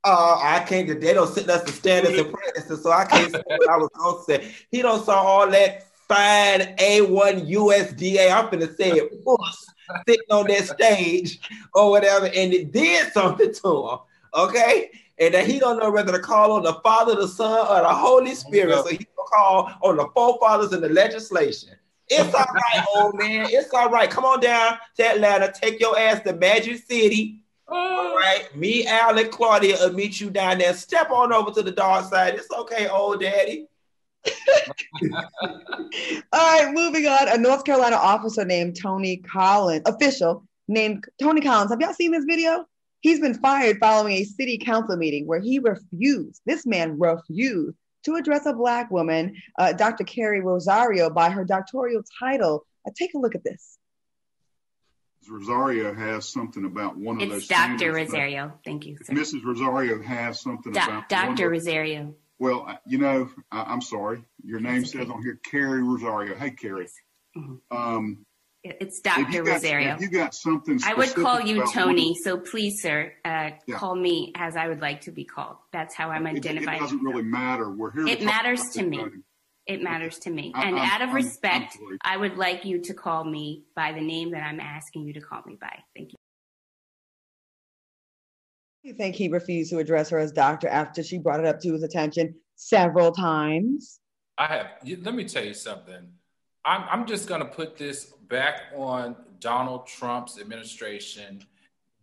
[0.04, 1.00] uh, I can't.
[1.00, 3.90] They don't sit us the standards and practices, so I can't say what I was
[3.96, 4.54] gonna say.
[4.72, 8.32] He don't saw all that fine A1 USDA.
[8.32, 9.68] I'm gonna say it, puss
[10.08, 11.40] sitting on that stage
[11.74, 13.98] or whatever, and it did something to him.
[14.34, 17.82] Okay, and that he don't know whether to call on the Father, the Son, or
[17.82, 18.84] the Holy Spirit.
[18.84, 21.72] So he will call on the forefathers and the legislation.
[22.08, 23.48] It's all right, old man.
[23.50, 24.10] It's all right.
[24.10, 25.52] Come on down to Atlanta.
[25.54, 27.42] Take your ass to Magic City.
[27.72, 28.48] All right.
[28.56, 30.74] Me, Al, and Claudia will meet you down there.
[30.74, 32.36] Step on over to the dark side.
[32.36, 33.68] It's okay, old daddy.
[35.14, 35.24] All
[36.34, 37.30] right, moving on.
[37.30, 41.72] A North Carolina officer named Tony Collins, official named Tony Collins.
[41.72, 42.66] Have y'all seen this video?
[43.02, 48.16] He's been fired following a city council meeting where he refused, this man refused to
[48.16, 50.04] address a Black woman, uh, Dr.
[50.04, 52.66] Carrie Rosario, by her doctoral title.
[52.88, 53.79] Uh, take a look at this.
[55.30, 57.40] Rosario has something about one of those.
[57.40, 57.94] It's Dr.
[57.94, 58.54] Rosario.
[58.66, 58.98] Thank you.
[59.04, 59.14] Sir.
[59.14, 59.44] Mrs.
[59.44, 61.50] Rosario has something Do- about Dr.
[61.50, 62.16] Rosario.
[62.40, 64.24] Well, you know, I, am sorry.
[64.44, 64.86] Your name okay.
[64.86, 66.36] says on here, Carrie Rosario.
[66.36, 66.88] Hey, Carrie.
[67.38, 67.78] Mm-hmm.
[67.78, 68.26] Um,
[68.64, 69.44] it's Dr.
[69.44, 69.98] Rosario.
[70.00, 70.80] you got something.
[70.86, 73.76] I would call you Tony, so please, sir, uh, yeah.
[73.76, 75.58] call me as I would like to be called.
[75.72, 76.78] That's how I'm identifying.
[76.78, 77.70] It, doesn't really matter.
[77.70, 78.08] We're here.
[78.08, 79.06] It matters to me.
[79.70, 80.52] It matters to me.
[80.56, 83.66] I, and I'm, out of respect, I'm, I'm I would like you to call me
[83.76, 85.78] by the name that I'm asking you to call me by.
[85.96, 86.16] Thank you.
[88.82, 91.72] You think he refused to address her as doctor after she brought it up to
[91.72, 94.00] his attention several times?
[94.40, 94.68] I have.
[95.04, 96.08] Let me tell you something.
[96.66, 101.46] I'm, I'm just going to put this back on Donald Trump's administration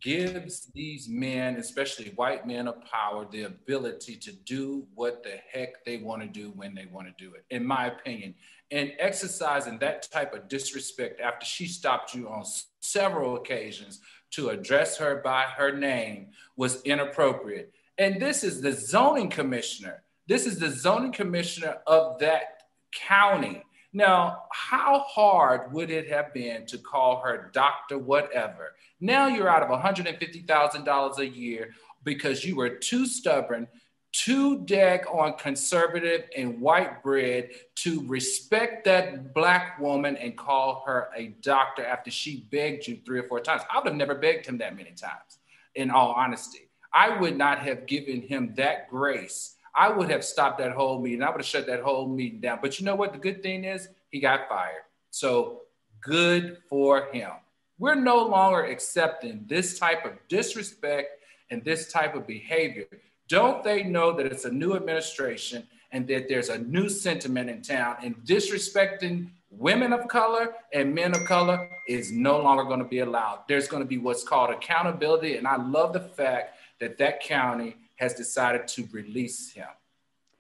[0.07, 5.85] gives these men, especially white men of power, the ability to do what the heck
[5.85, 8.33] they want to do when they want to do it, in my opinion.
[8.71, 12.45] And exercising that type of disrespect after she stopped you on
[12.79, 13.99] several occasions
[14.31, 17.73] to address her by her name was inappropriate.
[17.99, 20.05] And this is the zoning commissioner.
[20.29, 23.64] This is the zoning commissioner of that county.
[23.96, 28.74] Now, how hard would it have been to call her doctor whatever?
[29.00, 31.70] Now you're out of $150,000 a year
[32.04, 33.66] because you were too stubborn,
[34.12, 41.09] too deck on conservative and white bread to respect that black woman and call her
[41.16, 43.62] a doctor after she begged you three or four times.
[43.72, 45.38] I would have never begged him that many times,
[45.74, 46.68] in all honesty.
[46.92, 49.56] I would not have given him that grace.
[49.76, 51.22] I would have stopped that whole meeting.
[51.22, 52.60] I would have shut that whole meeting down.
[52.62, 53.12] But you know what?
[53.12, 54.82] The good thing is he got fired.
[55.10, 55.62] So
[56.00, 57.30] good for him.
[57.78, 62.86] We're no longer accepting this type of disrespect and this type of behavior.
[63.28, 67.60] Don't they know that it's a new administration and that there's a new sentiment in
[67.60, 72.84] town and disrespecting women of color and men of color is no longer going to
[72.84, 73.40] be allowed.
[73.46, 75.36] There's going to be what's called accountability.
[75.36, 79.66] And I love the fact that that county has decided to release him.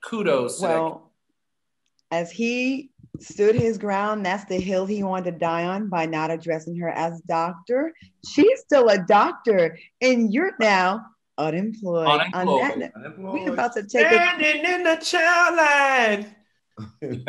[0.02, 0.60] Kudos.
[0.60, 1.10] Well,
[2.10, 2.90] as he
[3.20, 4.24] stood his ground.
[4.24, 7.92] That's the hill he wanted to die on by not addressing her as doctor.
[8.26, 11.04] She's still a doctor, and you're now
[11.38, 12.22] unemployed.
[12.34, 12.92] Unemployed.
[12.94, 13.18] unemployed.
[13.18, 14.74] We're about to take Standing a...
[14.74, 16.34] in the child line.
[17.00, 17.24] we're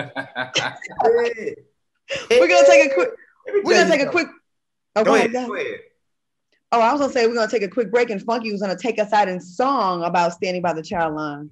[2.47, 3.09] gonna take a quick.
[3.63, 4.27] We're gonna take a quick.
[4.95, 5.79] Oh, go, ahead, go ahead.
[6.73, 8.77] Oh, I was gonna say we're gonna take a quick break, and Funky was gonna
[8.77, 11.49] take us out in song about standing by the child line.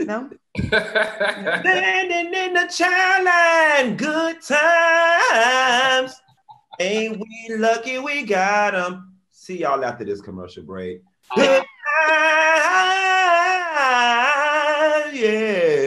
[0.00, 0.28] No.
[0.58, 6.20] Standing in the child line, good times.
[6.80, 9.14] Ain't we lucky we got them?
[9.30, 11.02] See y'all after this commercial break.
[11.30, 11.42] Uh-huh.
[11.42, 11.64] Good
[15.04, 15.77] times, yeah.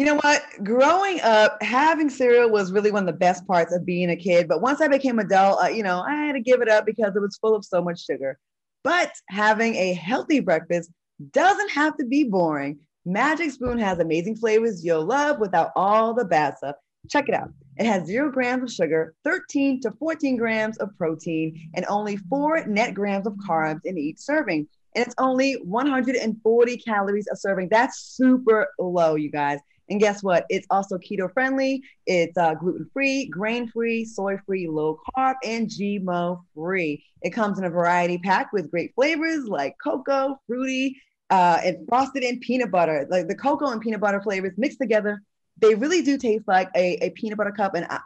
[0.00, 0.42] You know what?
[0.64, 4.48] Growing up, having cereal was really one of the best parts of being a kid.
[4.48, 7.14] But once I became adult, uh, you know, I had to give it up because
[7.14, 8.38] it was full of so much sugar.
[8.82, 10.90] But having a healthy breakfast
[11.32, 12.78] doesn't have to be boring.
[13.04, 16.76] Magic Spoon has amazing flavors you'll love without all the bad stuff.
[17.10, 17.50] Check it out.
[17.76, 22.64] It has zero grams of sugar, 13 to 14 grams of protein, and only four
[22.64, 24.66] net grams of carbs in each serving.
[24.94, 27.68] And it's only 140 calories a serving.
[27.68, 29.60] That's super low, you guys.
[29.90, 30.46] And guess what?
[30.48, 31.82] It's also keto friendly.
[32.06, 37.04] It's uh, gluten free, grain free, soy free, low carb, and GMO free.
[37.22, 40.96] It comes in a variety pack with great flavors like cocoa, fruity,
[41.28, 43.06] uh, and frosted in peanut butter.
[43.10, 45.20] Like the cocoa and peanut butter flavors mixed together,
[45.58, 47.74] they really do taste like a, a peanut butter cup.
[47.74, 48.00] And I,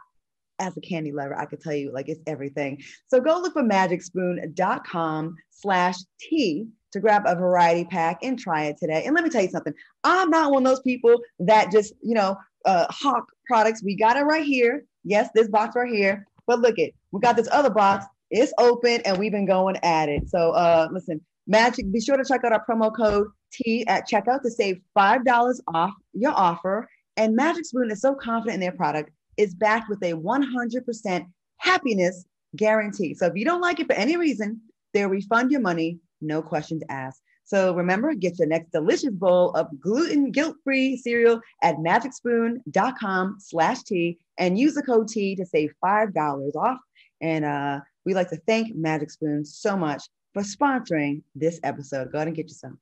[0.57, 2.81] as a candy lover, I could tell you like it's everything.
[3.07, 8.77] So go look for magicspoon.com slash tea to grab a variety pack and try it
[8.77, 9.03] today.
[9.05, 9.73] And let me tell you something.
[10.05, 13.83] I'm not one of those people that just, you know, uh, hawk products.
[13.83, 14.85] We got it right here.
[15.03, 16.25] Yes, this box right here.
[16.47, 18.05] But look it, we got this other box.
[18.31, 20.29] It's open and we've been going at it.
[20.29, 24.41] So uh, listen, Magic, be sure to check out our promo code T at checkout
[24.43, 26.87] to save $5 off your offer.
[27.17, 31.25] And Magic Spoon is so confident in their product, it's backed with a 100%
[31.57, 33.13] happiness guarantee.
[33.13, 34.61] So if you don't like it for any reason,
[34.93, 37.21] they'll refund your money, no questions asked.
[37.43, 44.17] So remember, get your next delicious bowl of gluten guilt-free cereal at magicspoon.com slash tea
[44.39, 46.79] and use the code T to save $5 off.
[47.21, 52.11] And uh, we'd like to thank Magic Spoon so much for sponsoring this episode.
[52.11, 52.79] Go ahead and get you some.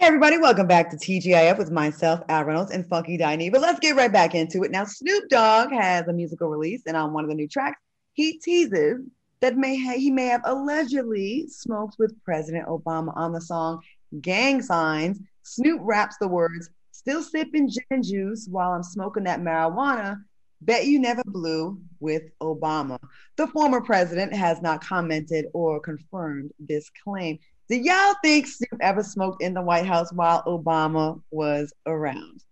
[0.00, 3.50] Hey everybody, welcome back to TGIF with myself, Al Reynolds, and Funky Diney.
[3.50, 4.70] But let's get right back into it.
[4.70, 7.78] Now, Snoop Dogg has a musical release, and on one of the new tracks,
[8.14, 9.02] he teases
[9.40, 13.80] that may ha- he may have allegedly smoked with President Obama on the song
[14.20, 15.18] Gang Signs.
[15.42, 20.22] Snoop raps the words, still sipping gin and juice while I'm smoking that marijuana.
[20.62, 22.98] Bet you never blew with Obama.
[23.36, 27.38] The former president has not commented or confirmed this claim.
[27.68, 32.44] Do y'all think Snoop ever smoked in the White House while Obama was around?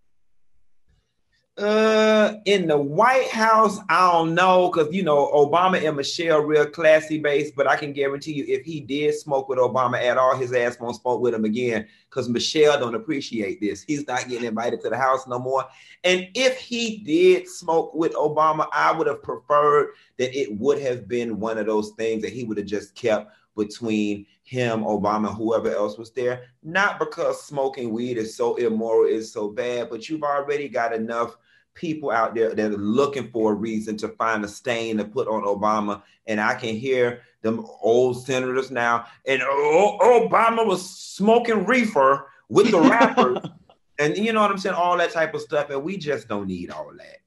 [1.59, 6.65] Uh, in the White House, I don't know, cause you know Obama and Michelle real
[6.65, 10.37] classy base, but I can guarantee you, if he did smoke with Obama at all,
[10.37, 13.83] his ass won't smoke with him again, cause Michelle don't appreciate this.
[13.83, 15.65] He's not getting invited to the house no more.
[16.05, 21.09] And if he did smoke with Obama, I would have preferred that it would have
[21.09, 25.75] been one of those things that he would have just kept between him, Obama, whoever
[25.75, 26.43] else was there.
[26.63, 31.35] Not because smoking weed is so immoral, is so bad, but you've already got enough
[31.79, 35.27] people out there that are looking for a reason to find a stain to put
[35.27, 36.03] on Obama.
[36.27, 39.05] And I can hear them old senators now.
[39.25, 43.39] And oh, Obama was smoking reefer with the rappers.
[43.99, 44.75] and you know what I'm saying?
[44.75, 45.69] All that type of stuff.
[45.69, 47.17] And we just don't need all that.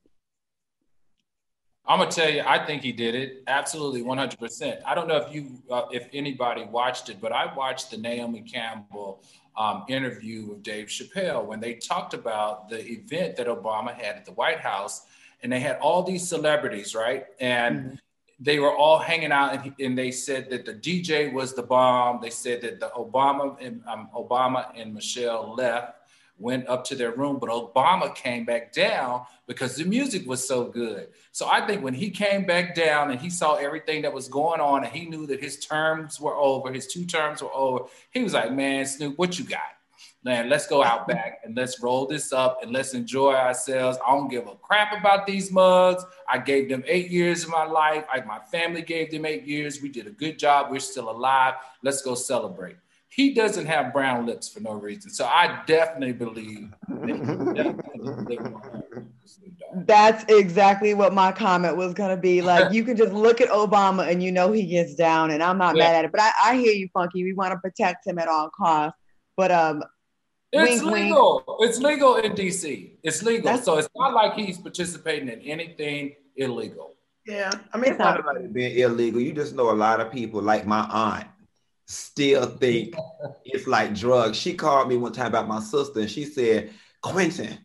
[1.84, 4.38] I'm gonna tell you, I think he did it absolutely 100.
[4.38, 7.96] percent I don't know if you, uh, if anybody watched it, but I watched the
[7.96, 9.24] Naomi Campbell
[9.56, 14.24] um, interview with Dave Chappelle when they talked about the event that Obama had at
[14.24, 15.02] the White House,
[15.42, 17.26] and they had all these celebrities, right?
[17.40, 17.94] And mm-hmm.
[18.40, 22.20] they were all hanging out, and, and, they said that the DJ was the bomb.
[22.22, 25.96] They said that the Obama and um, Obama and Michelle left
[26.42, 30.64] went up to their room, but Obama came back down because the music was so
[30.64, 31.08] good.
[31.30, 34.60] So I think when he came back down and he saw everything that was going
[34.60, 38.22] on and he knew that his terms were over, his two terms were over, he
[38.22, 39.60] was like, man, Snoop, what you got?
[40.24, 43.98] Man, let's go out back and let's roll this up and let's enjoy ourselves.
[44.06, 46.04] I don't give a crap about these mugs.
[46.28, 48.04] I gave them eight years of my life.
[48.12, 49.82] I, my family gave them eight years.
[49.82, 50.70] We did a good job.
[50.70, 51.54] We're still alive.
[51.82, 52.76] Let's go celebrate
[53.14, 55.10] he doesn't have brown lips for no reason.
[55.10, 56.72] So I definitely believe
[59.74, 62.40] That's exactly what my comment was going to be.
[62.42, 65.56] Like, you can just look at Obama and you know he gets down, and I'm
[65.56, 65.84] not yeah.
[65.84, 66.12] mad at it.
[66.12, 67.24] But I, I hear you, Funky.
[67.24, 68.98] We want to protect him at all costs.
[69.36, 69.82] But um,
[70.52, 71.42] it's wink, legal.
[71.46, 71.70] Wink.
[71.70, 72.92] It's legal in DC.
[73.02, 73.44] It's legal.
[73.44, 76.94] That's, so it's not like he's participating in anything illegal.
[77.26, 79.20] Yeah, I mean, it's not about it being illegal.
[79.20, 81.26] You just know a lot of people, like my aunt
[81.86, 82.94] still think
[83.44, 84.38] it's like drugs.
[84.38, 87.58] She called me one time about my sister and she said, Quentin,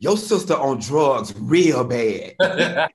[0.00, 2.34] your sister on drugs real bad.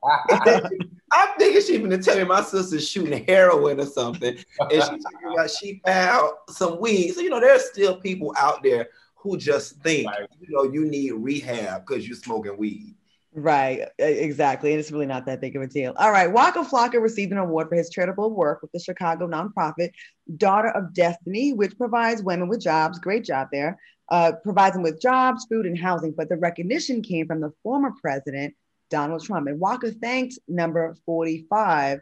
[1.12, 4.36] I'm thinking she's gonna tell me my sister's shooting heroin or something.
[4.60, 7.12] And she's talking about she found some weed.
[7.12, 10.08] So, you know, there's still people out there who just think,
[10.40, 12.94] you know, you need rehab because you're smoking weed.
[13.32, 14.72] Right, exactly.
[14.72, 15.94] And it's really not that big of a deal.
[15.96, 16.30] All right.
[16.30, 19.90] Waka Flocka received an award for his charitable work with the Chicago nonprofit
[20.36, 22.98] Daughter of Destiny, which provides women with jobs.
[22.98, 23.78] Great job there.
[24.08, 26.10] Uh, provides them with jobs, food, and housing.
[26.10, 28.54] But the recognition came from the former president,
[28.90, 29.46] Donald Trump.
[29.46, 32.00] And Waka thanked number 45.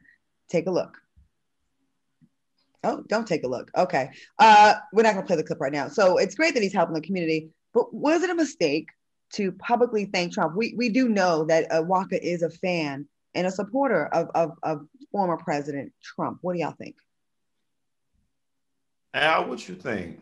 [0.48, 0.96] Take a look.
[2.84, 3.70] Oh, don't take a look.
[3.76, 4.12] Okay.
[4.38, 5.88] Uh, we're not going to play the clip right now.
[5.88, 7.50] So it's great that he's helping the community.
[7.74, 8.88] But was it a mistake
[9.34, 10.56] to publicly thank Trump.
[10.56, 14.52] We, we do know that uh, Waka is a fan and a supporter of, of,
[14.62, 16.38] of former President Trump.
[16.42, 16.96] What do y'all think?
[19.14, 20.20] Al, what you think?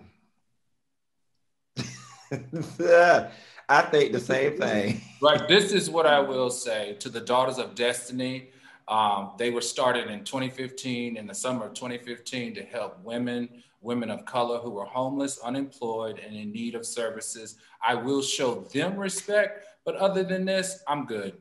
[3.68, 5.00] I think the same thing.
[5.20, 5.46] Right.
[5.48, 8.50] This is what I will say to the Daughters of Destiny.
[8.88, 13.48] Um, they were started in 2015, in the summer of 2015, to help women
[13.86, 17.56] women of color who are homeless, unemployed, and in need of services.
[17.86, 21.38] I will show them respect, but other than this, I'm good.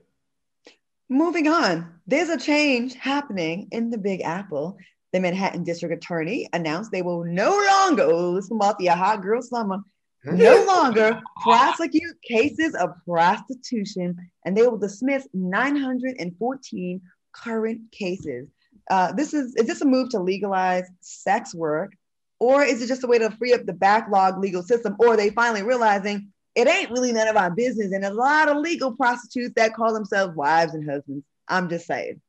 [1.09, 4.77] Moving on, there's a change happening in the Big Apple.
[5.11, 9.41] The Manhattan District Attorney announced they will no longer, oh, listen about the hot girl
[9.41, 9.79] summer,
[10.23, 14.15] no longer prosecute cases of prostitution,
[14.45, 17.01] and they will dismiss 914
[17.33, 18.47] current cases.
[18.89, 21.91] Uh, this is is this a move to legalize sex work
[22.39, 24.95] or is it just a way to free up the backlog legal system?
[24.99, 27.91] Or are they finally realizing it ain't really none of our business?
[27.93, 31.25] And a lot of legal prostitutes that call themselves wives and husbands.
[31.47, 32.21] I'm just saying.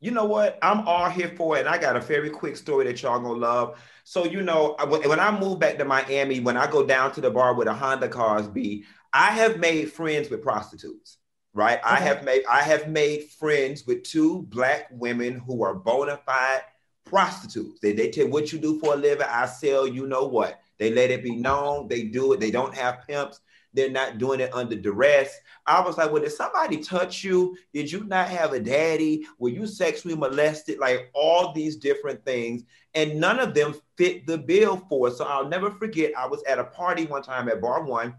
[0.00, 0.58] you know what?
[0.62, 1.60] I'm all here for it.
[1.60, 3.78] And I got a very quick story that y'all gonna love.
[4.04, 7.30] So, you know, when I move back to Miami, when I go down to the
[7.30, 11.18] bar with a Honda cars be, I have made friends with prostitutes,
[11.52, 11.78] right?
[11.78, 11.88] Okay.
[11.88, 16.62] I have made I have made friends with two black women who are bona fide
[17.10, 17.80] prostitutes.
[17.80, 19.26] They, they tell what you do for a living.
[19.28, 20.60] I sell, you know what.
[20.78, 21.88] They let it be known.
[21.88, 22.40] They do it.
[22.40, 23.40] They don't have pimps.
[23.74, 25.36] They're not doing it under duress.
[25.66, 27.56] I was like, well, did somebody touch you?
[27.72, 29.26] Did you not have a daddy?
[29.38, 30.78] Were you sexually molested?
[30.78, 32.64] Like all these different things.
[32.94, 35.14] And none of them fit the bill for it.
[35.16, 38.14] So I'll never forget, I was at a party one time at Bar One.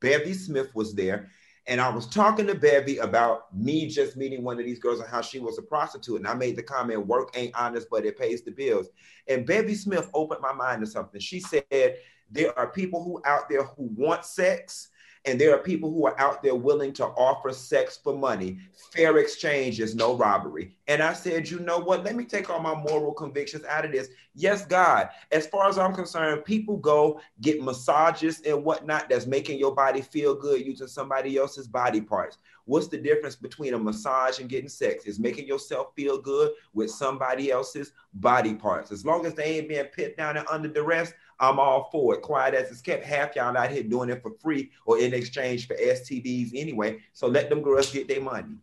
[0.00, 1.28] Bevy Smith was there.
[1.68, 5.08] And I was talking to Bevy about me just meeting one of these girls and
[5.08, 6.18] how she was a prostitute.
[6.18, 8.88] And I made the comment, work ain't honest, but it pays the bills.
[9.26, 11.20] And Bevy Smith opened my mind to something.
[11.20, 11.96] She said,
[12.30, 14.90] there are people who out there who want sex
[15.26, 18.58] and there are people who are out there willing to offer sex for money.
[18.92, 20.76] Fair exchange is no robbery.
[20.86, 22.04] And I said, you know what?
[22.04, 24.08] Let me take all my moral convictions out of this.
[24.38, 29.58] Yes, God, as far as I'm concerned, people go get massages and whatnot that's making
[29.58, 32.36] your body feel good using somebody else's body parts.
[32.66, 35.06] What's the difference between a massage and getting sex?
[35.06, 38.92] Is making yourself feel good with somebody else's body parts.
[38.92, 42.20] As long as they ain't being pit down and under duress, I'm all for it.
[42.20, 45.66] Quiet as it's kept, half y'all out here doing it for free or in exchange
[45.66, 46.98] for STDs anyway.
[47.14, 48.56] So let them girls get their money.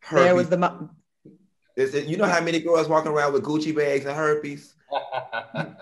[0.00, 0.24] Herpes.
[0.24, 0.88] There was the.
[1.76, 4.74] It, you know how many girls walking around with Gucci bags and herpes?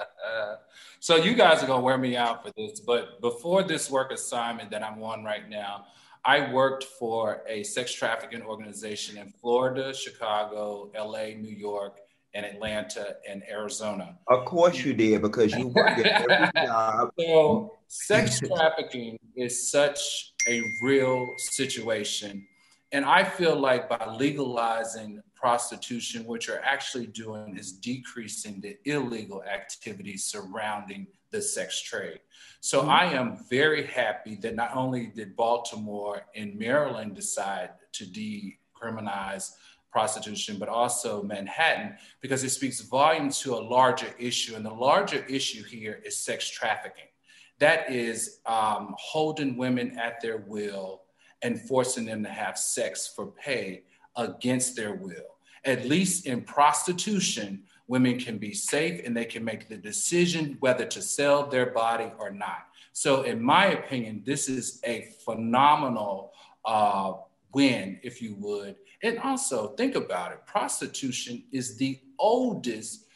[1.00, 4.70] so you guys are gonna wear me out for this, but before this work assignment
[4.72, 5.86] that I'm on right now,
[6.24, 11.98] I worked for a sex trafficking organization in Florida, Chicago, LA, New York,
[12.34, 14.18] and Atlanta and Arizona.
[14.28, 17.10] Of course you did because you worked at every job.
[17.18, 22.46] So sex trafficking is such a real situation.
[22.90, 29.44] And I feel like by legalizing prostitution, what you're actually doing is decreasing the illegal
[29.44, 32.20] activities surrounding the sex trade.
[32.60, 32.88] So mm-hmm.
[32.88, 39.50] I am very happy that not only did Baltimore and Maryland decide to decriminalize
[39.92, 44.56] prostitution, but also Manhattan, because it speaks volumes to a larger issue.
[44.56, 47.10] And the larger issue here is sex trafficking.
[47.58, 51.02] That is um, holding women at their will
[51.42, 53.82] and forcing them to have sex for pay
[54.16, 55.33] against their will.
[55.64, 60.84] At least in prostitution, women can be safe and they can make the decision whether
[60.86, 62.66] to sell their body or not.
[62.92, 66.32] So, in my opinion, this is a phenomenal
[66.64, 67.14] uh,
[67.52, 73.06] win, if you would, and also think about it prostitution is the oldest,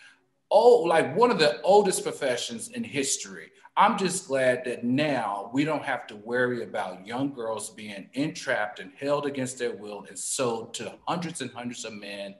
[0.51, 3.51] oh, like one of the oldest professions in history.
[3.79, 8.81] I'm just glad that now we don't have to worry about young girls being entrapped
[8.81, 12.35] and held against their will and sold to hundreds and hundreds of men.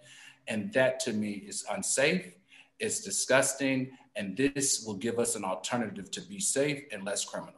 [0.49, 2.35] And that to me is unsafe,
[2.81, 7.55] it's disgusting, and this will give us an alternative to be safe and less criminal.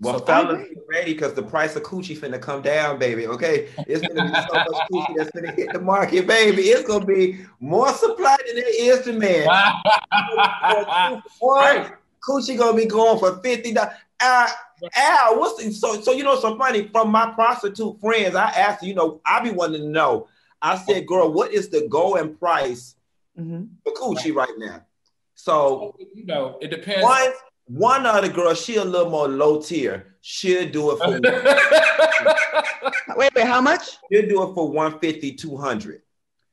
[0.00, 3.28] Well, so fellas, get ready because the price of coochie finna come down, baby.
[3.28, 6.62] Okay, it's gonna be so much coochie that's gonna hit the market, baby.
[6.62, 9.48] It's gonna be more supply than there is demand.
[11.38, 11.92] One
[12.26, 13.94] coochie gonna be going for fifty dollars.
[14.20, 14.48] Uh,
[14.94, 16.12] Al, what's the, so so?
[16.12, 18.34] You know, some funny from my prostitute friends.
[18.34, 20.28] I asked, you know, I be wanting to know.
[20.60, 22.96] I said, girl, what is the going price
[23.38, 23.64] mm-hmm.
[23.84, 24.82] for coochie right now?
[25.34, 27.02] So you know, it depends.
[27.02, 27.32] One
[27.66, 30.14] one other girl, she a little more low tier.
[30.20, 31.20] She'll do it for
[33.16, 33.98] wait, wait, how much?
[34.10, 36.02] She'll do it for 150, 200.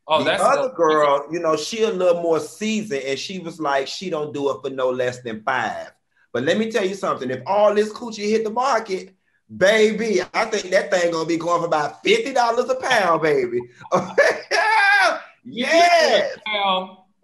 [0.07, 3.59] Oh, the that's other girl, you know, she a little more seasoned, and she was
[3.59, 5.91] like, she don't do it for no less than five.
[6.33, 9.15] But let me tell you something: if all this coochie hit the market,
[9.55, 13.61] baby, I think that thing gonna be going for about fifty dollars a pound, baby.
[15.45, 16.37] yes.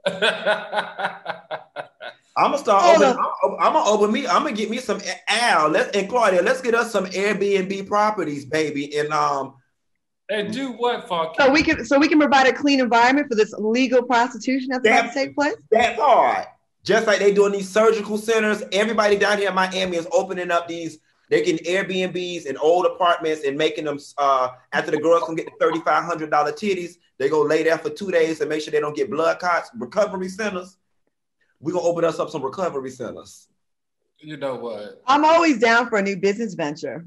[2.40, 2.96] I'm gonna start.
[2.96, 4.26] Opening, I'm, I'm, gonna open me.
[4.26, 5.70] I'm gonna get me some Al.
[5.70, 6.42] Let's and Claudia.
[6.42, 8.98] Let's get us some Airbnb properties, baby.
[8.98, 9.56] And um,
[10.30, 11.36] and do what, fuck?
[11.40, 14.84] So we can so we can provide a clean environment for this legal prostitution that's
[14.84, 15.56] that, about to take place.
[15.72, 16.46] That's hard.
[16.84, 18.64] Just like they doing these surgical centers.
[18.72, 21.00] Everybody down here in Miami is opening up these.
[21.30, 24.00] They're getting Airbnbs and old apartments and making them.
[24.18, 27.64] Uh, after the girls can get the thirty five hundred dollar titties, they go lay
[27.64, 29.70] there for two days and make sure they don't get blood clots.
[29.78, 30.78] Recovery centers
[31.60, 33.48] we're gonna open us up some recovery centers.
[34.20, 35.02] You know what?
[35.08, 37.06] I'm always down for a new business venture.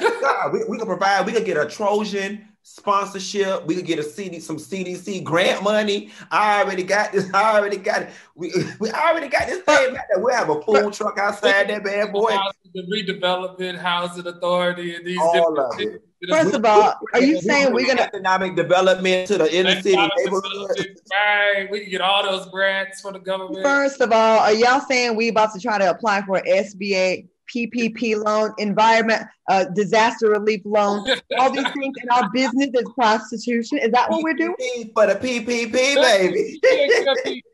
[0.00, 3.64] God, we, we can provide, we can get a Trojan sponsorship.
[3.64, 6.10] We could get a CD, some CDC grant money.
[6.32, 7.32] I already got this.
[7.32, 8.10] I already got it.
[8.34, 10.22] We, we already got this thing back there.
[10.22, 12.36] We have a food truck outside that bad boy.
[12.74, 16.02] The redevelopment housing authority and these all of it.
[16.28, 20.96] First of all, are you saying we're gonna economic development to the inner city neighborhood?
[21.12, 23.62] Right, we can get all those grants for the government.
[23.62, 28.22] First of all, are y'all saying we about to try to apply for SBA PPP
[28.22, 31.06] loan, environment, uh, disaster relief loan,
[31.38, 33.78] all these things and our business is prostitution.
[33.78, 34.90] Is that what we're doing?
[34.94, 36.60] For the PPP, baby.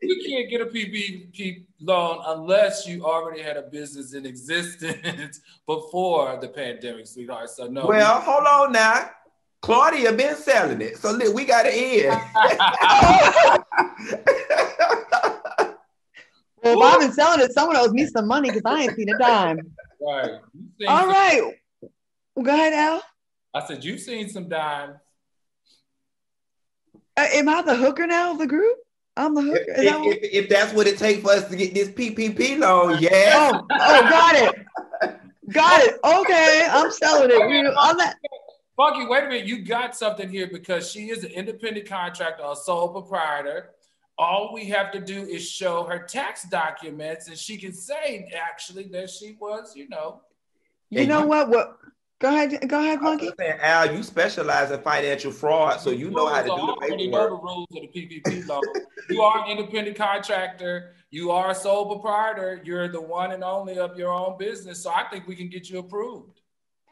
[0.01, 6.37] you can't get a PPP loan unless you already had a business in existence before
[6.41, 7.49] the pandemic, sweetheart.
[7.49, 7.85] So no.
[7.85, 9.09] Well, hold on now.
[9.61, 12.09] Claudia been selling it, so look, we got it in.
[16.61, 19.07] well, if I've been selling it, someone owes me some money because I ain't seen
[19.07, 19.59] a dime.
[20.05, 20.31] Right.
[20.87, 21.41] All right.
[22.35, 23.01] Well, go ahead, Al.
[23.53, 24.97] I said you've seen some dimes.
[27.15, 28.77] Uh, am I the hooker now of the group?
[29.15, 29.65] I'm the hooker.
[29.67, 32.97] If, that if, if, that's what it takes for us to get this PPP loan,
[32.99, 33.51] yeah.
[33.53, 34.65] Oh, oh, got it.
[35.51, 35.99] Got it.
[36.03, 37.49] Okay, I'm selling it.
[37.49, 38.15] You I'm not.
[38.75, 39.45] Funky, wait a minute.
[39.45, 43.71] You got something here because she is an independent contractor, a sole proprietor.
[44.17, 48.83] All we have to do is show her tax documents, and she can say actually
[48.89, 50.21] that she was, you know.
[50.89, 51.49] You know what?
[51.49, 51.77] What?
[52.19, 52.69] Go ahead.
[52.69, 53.31] Go ahead, Monkey.
[53.37, 57.11] Saying, Al, you specialize in financial fraud, so you know how to do the paperwork.
[57.11, 58.61] know the rules of the PPP law.
[59.09, 60.93] you are an independent contractor.
[61.09, 62.61] You are a sole proprietor.
[62.63, 64.83] You're the one and only of your own business.
[64.83, 66.32] So I think we can get you approved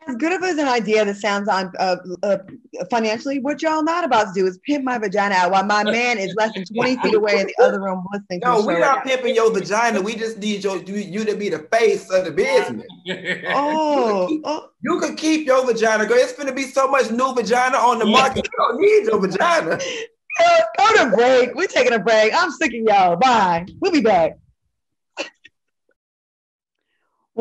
[0.07, 2.37] as good of as an idea that sounds on uh, uh,
[2.89, 6.17] financially, what y'all not about to do is pimp my vagina out while my man
[6.17, 8.41] is less than 20 feet away in the other room listening.
[8.43, 10.01] No, we're not pimping your vagina.
[10.01, 12.87] We just need your, you to be the face of the business.
[13.53, 14.69] oh, oh.
[14.81, 16.17] You can keep your vagina, girl.
[16.17, 18.45] It's going to be so much new vagina on the market.
[18.45, 19.79] You don't need your vagina.
[20.77, 21.53] Go to break.
[21.53, 22.33] We're taking a break.
[22.35, 23.17] I'm sick of y'all.
[23.17, 23.65] Bye.
[23.79, 24.37] We'll be back.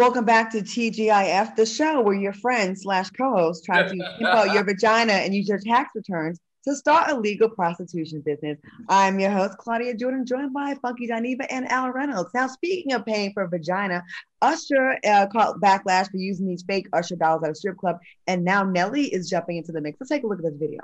[0.00, 3.88] Welcome back to TGIF, the show where your friends slash co-hosts try to
[4.18, 8.58] pimp out your vagina and use your tax returns to start a legal prostitution business.
[8.88, 12.30] I'm your host, Claudia Jordan, joined by Funky Dineva and Al Reynolds.
[12.32, 14.02] Now, speaking of paying for vagina,
[14.40, 18.42] Usher uh, caught backlash for using these fake Usher dolls at a strip club, and
[18.42, 19.98] now Nelly is jumping into the mix.
[20.00, 20.80] Let's take a look at this video.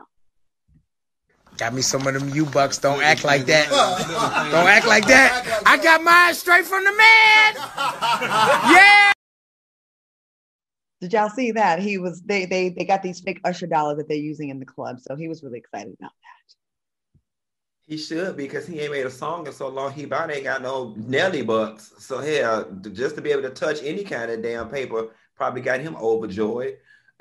[1.59, 2.79] Got me some of them U bucks.
[2.79, 3.69] Don't act like that.
[3.71, 5.63] Don't act like that.
[5.65, 7.55] I got mine straight from the man.
[8.73, 9.13] Yeah.
[11.01, 11.79] Did y'all see that?
[11.79, 14.67] He was they they they got these fake Usher dollars that they're using in the
[14.67, 14.99] club.
[15.01, 16.55] So he was really excited about that.
[17.87, 19.93] He should because he ain't made a song in so long.
[19.93, 21.93] He about ain't got no Nelly bucks.
[21.99, 25.81] So yeah, just to be able to touch any kind of damn paper probably got
[25.81, 26.79] him overjoyed.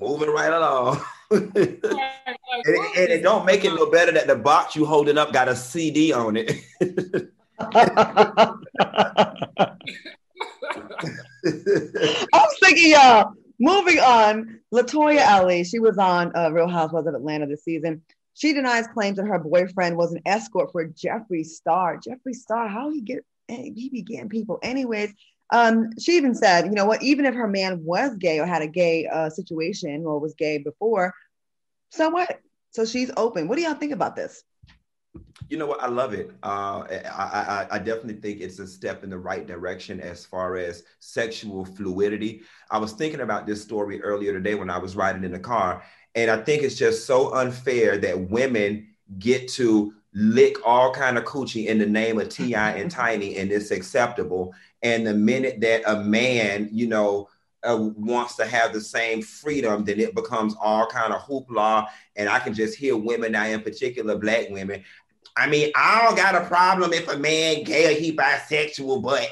[0.00, 1.00] Moving right along.
[1.30, 5.32] And, it, and, it, don't make it no better that the box you holding up
[5.32, 6.50] got a CD on it.
[12.32, 13.32] I'm thinking, y'all.
[13.60, 18.02] Moving on, Latoya Ali, she was on uh, Real Housewives of Atlanta this season.
[18.34, 21.98] She denies claims that her boyfriend was an escort for Jeffree Star.
[21.98, 25.12] Jeffree Star, how he get he be getting people anyways.
[25.50, 28.62] Um, she even said, you know what, even if her man was gay or had
[28.62, 31.14] a gay uh, situation or was gay before,
[31.90, 32.40] so what?
[32.70, 33.48] So she's open.
[33.48, 34.42] What do y'all think about this?
[35.48, 35.82] You know what?
[35.82, 36.30] I love it.
[36.42, 40.56] Uh, I, I, I, definitely think it's a step in the right direction as far
[40.56, 42.42] as sexual fluidity.
[42.70, 45.82] I was thinking about this story earlier today when I was riding in the car,
[46.14, 48.88] and I think it's just so unfair that women
[49.18, 53.52] get to lick all kind of coochie in the name of Ti and Tiny, and
[53.52, 54.52] it's acceptable.
[54.82, 57.28] And the minute that a man, you know,
[57.62, 61.86] uh, wants to have the same freedom, then it becomes all kind of hoopla.
[62.16, 64.84] And I can just hear women now, in particular black women.
[65.36, 69.28] I mean, I don't got a problem if a man gay or he bisexual, but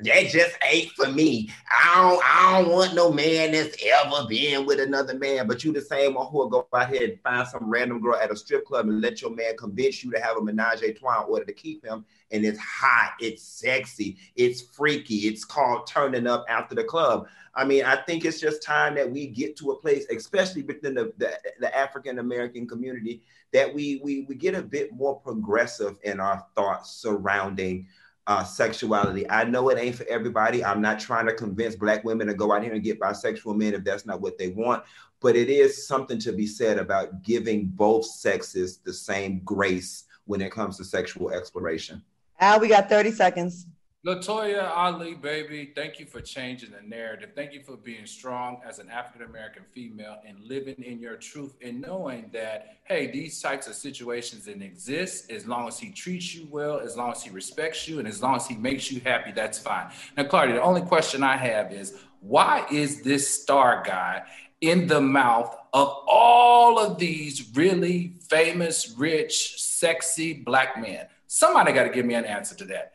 [0.00, 1.50] that just ain't for me.
[1.70, 5.46] I don't, I don't want no man that's ever been with another man.
[5.46, 8.16] But you the same one who will go out here and find some random girl
[8.16, 10.92] at a strip club and let your man convince you to have a menage a
[10.92, 12.04] trois in order to keep him.
[12.30, 17.26] And it's hot, it's sexy, it's freaky, it's called turning up after the club.
[17.54, 20.94] I mean, I think it's just time that we get to a place, especially within
[20.94, 23.22] the, the, the African American community,
[23.54, 27.86] that we, we we get a bit more progressive in our thoughts surrounding
[28.26, 29.28] uh, sexuality.
[29.30, 30.64] I know it ain't for everybody.
[30.64, 33.74] I'm not trying to convince black women to go out here and get bisexual men
[33.74, 34.84] if that's not what they want.
[35.20, 40.40] But it is something to be said about giving both sexes the same grace when
[40.40, 42.02] it comes to sexual exploration.
[42.40, 43.66] Al, we got 30 seconds.
[44.06, 47.30] Latoya Ali, baby, thank you for changing the narrative.
[47.34, 51.54] Thank you for being strong as an African American female and living in your truth
[51.60, 55.32] and knowing that, hey, these types of situations didn't exist.
[55.32, 58.22] As long as he treats you well, as long as he respects you, and as
[58.22, 59.90] long as he makes you happy, that's fine.
[60.16, 64.22] Now, Claudia, the only question I have is why is this star guy
[64.60, 71.08] in the mouth of all of these really famous, rich, sexy black men?
[71.26, 72.92] Somebody got to give me an answer to that.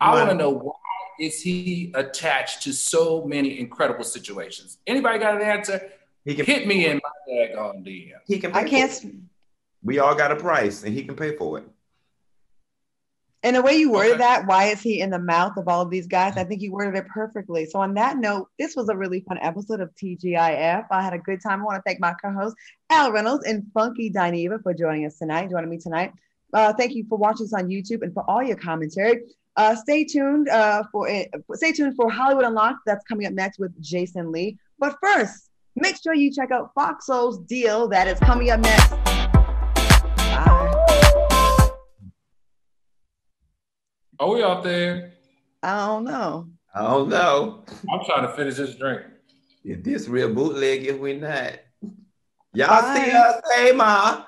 [0.00, 0.72] I want to know why
[1.18, 4.78] is he attached to so many incredible situations?
[4.86, 5.90] Anybody got an answer?
[6.24, 8.12] He can hit me in my bag on DM.
[8.26, 8.52] He can.
[8.52, 9.22] I can't.
[9.82, 11.64] We all got a price, and he can pay for it.
[13.42, 14.22] And the way you worded okay.
[14.22, 16.38] that, why is he in the mouth of all of these guys?
[16.38, 17.66] I think you worded it perfectly.
[17.66, 20.86] So, on that note, this was a really fun episode of TGIF.
[20.90, 21.60] I had a good time.
[21.60, 22.56] I want to thank my co host,
[22.88, 26.12] Al Reynolds and Funky Dineva, for joining us tonight, joining me tonight.
[26.54, 29.20] Uh, thank you for watching us on YouTube and for all your commentary.
[29.56, 31.30] Uh, stay tuned uh, for it.
[31.54, 32.80] Stay tuned for Hollywood Unlocked.
[32.86, 34.58] That's coming up next with Jason Lee.
[34.78, 38.90] But first, make sure you check out Fox Soul's deal that is coming up next.
[40.16, 41.70] Bye.
[44.18, 45.12] Are we out there?
[45.62, 46.48] I don't know.
[46.74, 47.64] I don't know.
[47.92, 49.02] I'm trying to finish this drink.
[49.62, 51.60] If this real bootleg, if we not.
[52.52, 53.04] Y'all Bye.
[53.04, 54.24] see us, hey ma.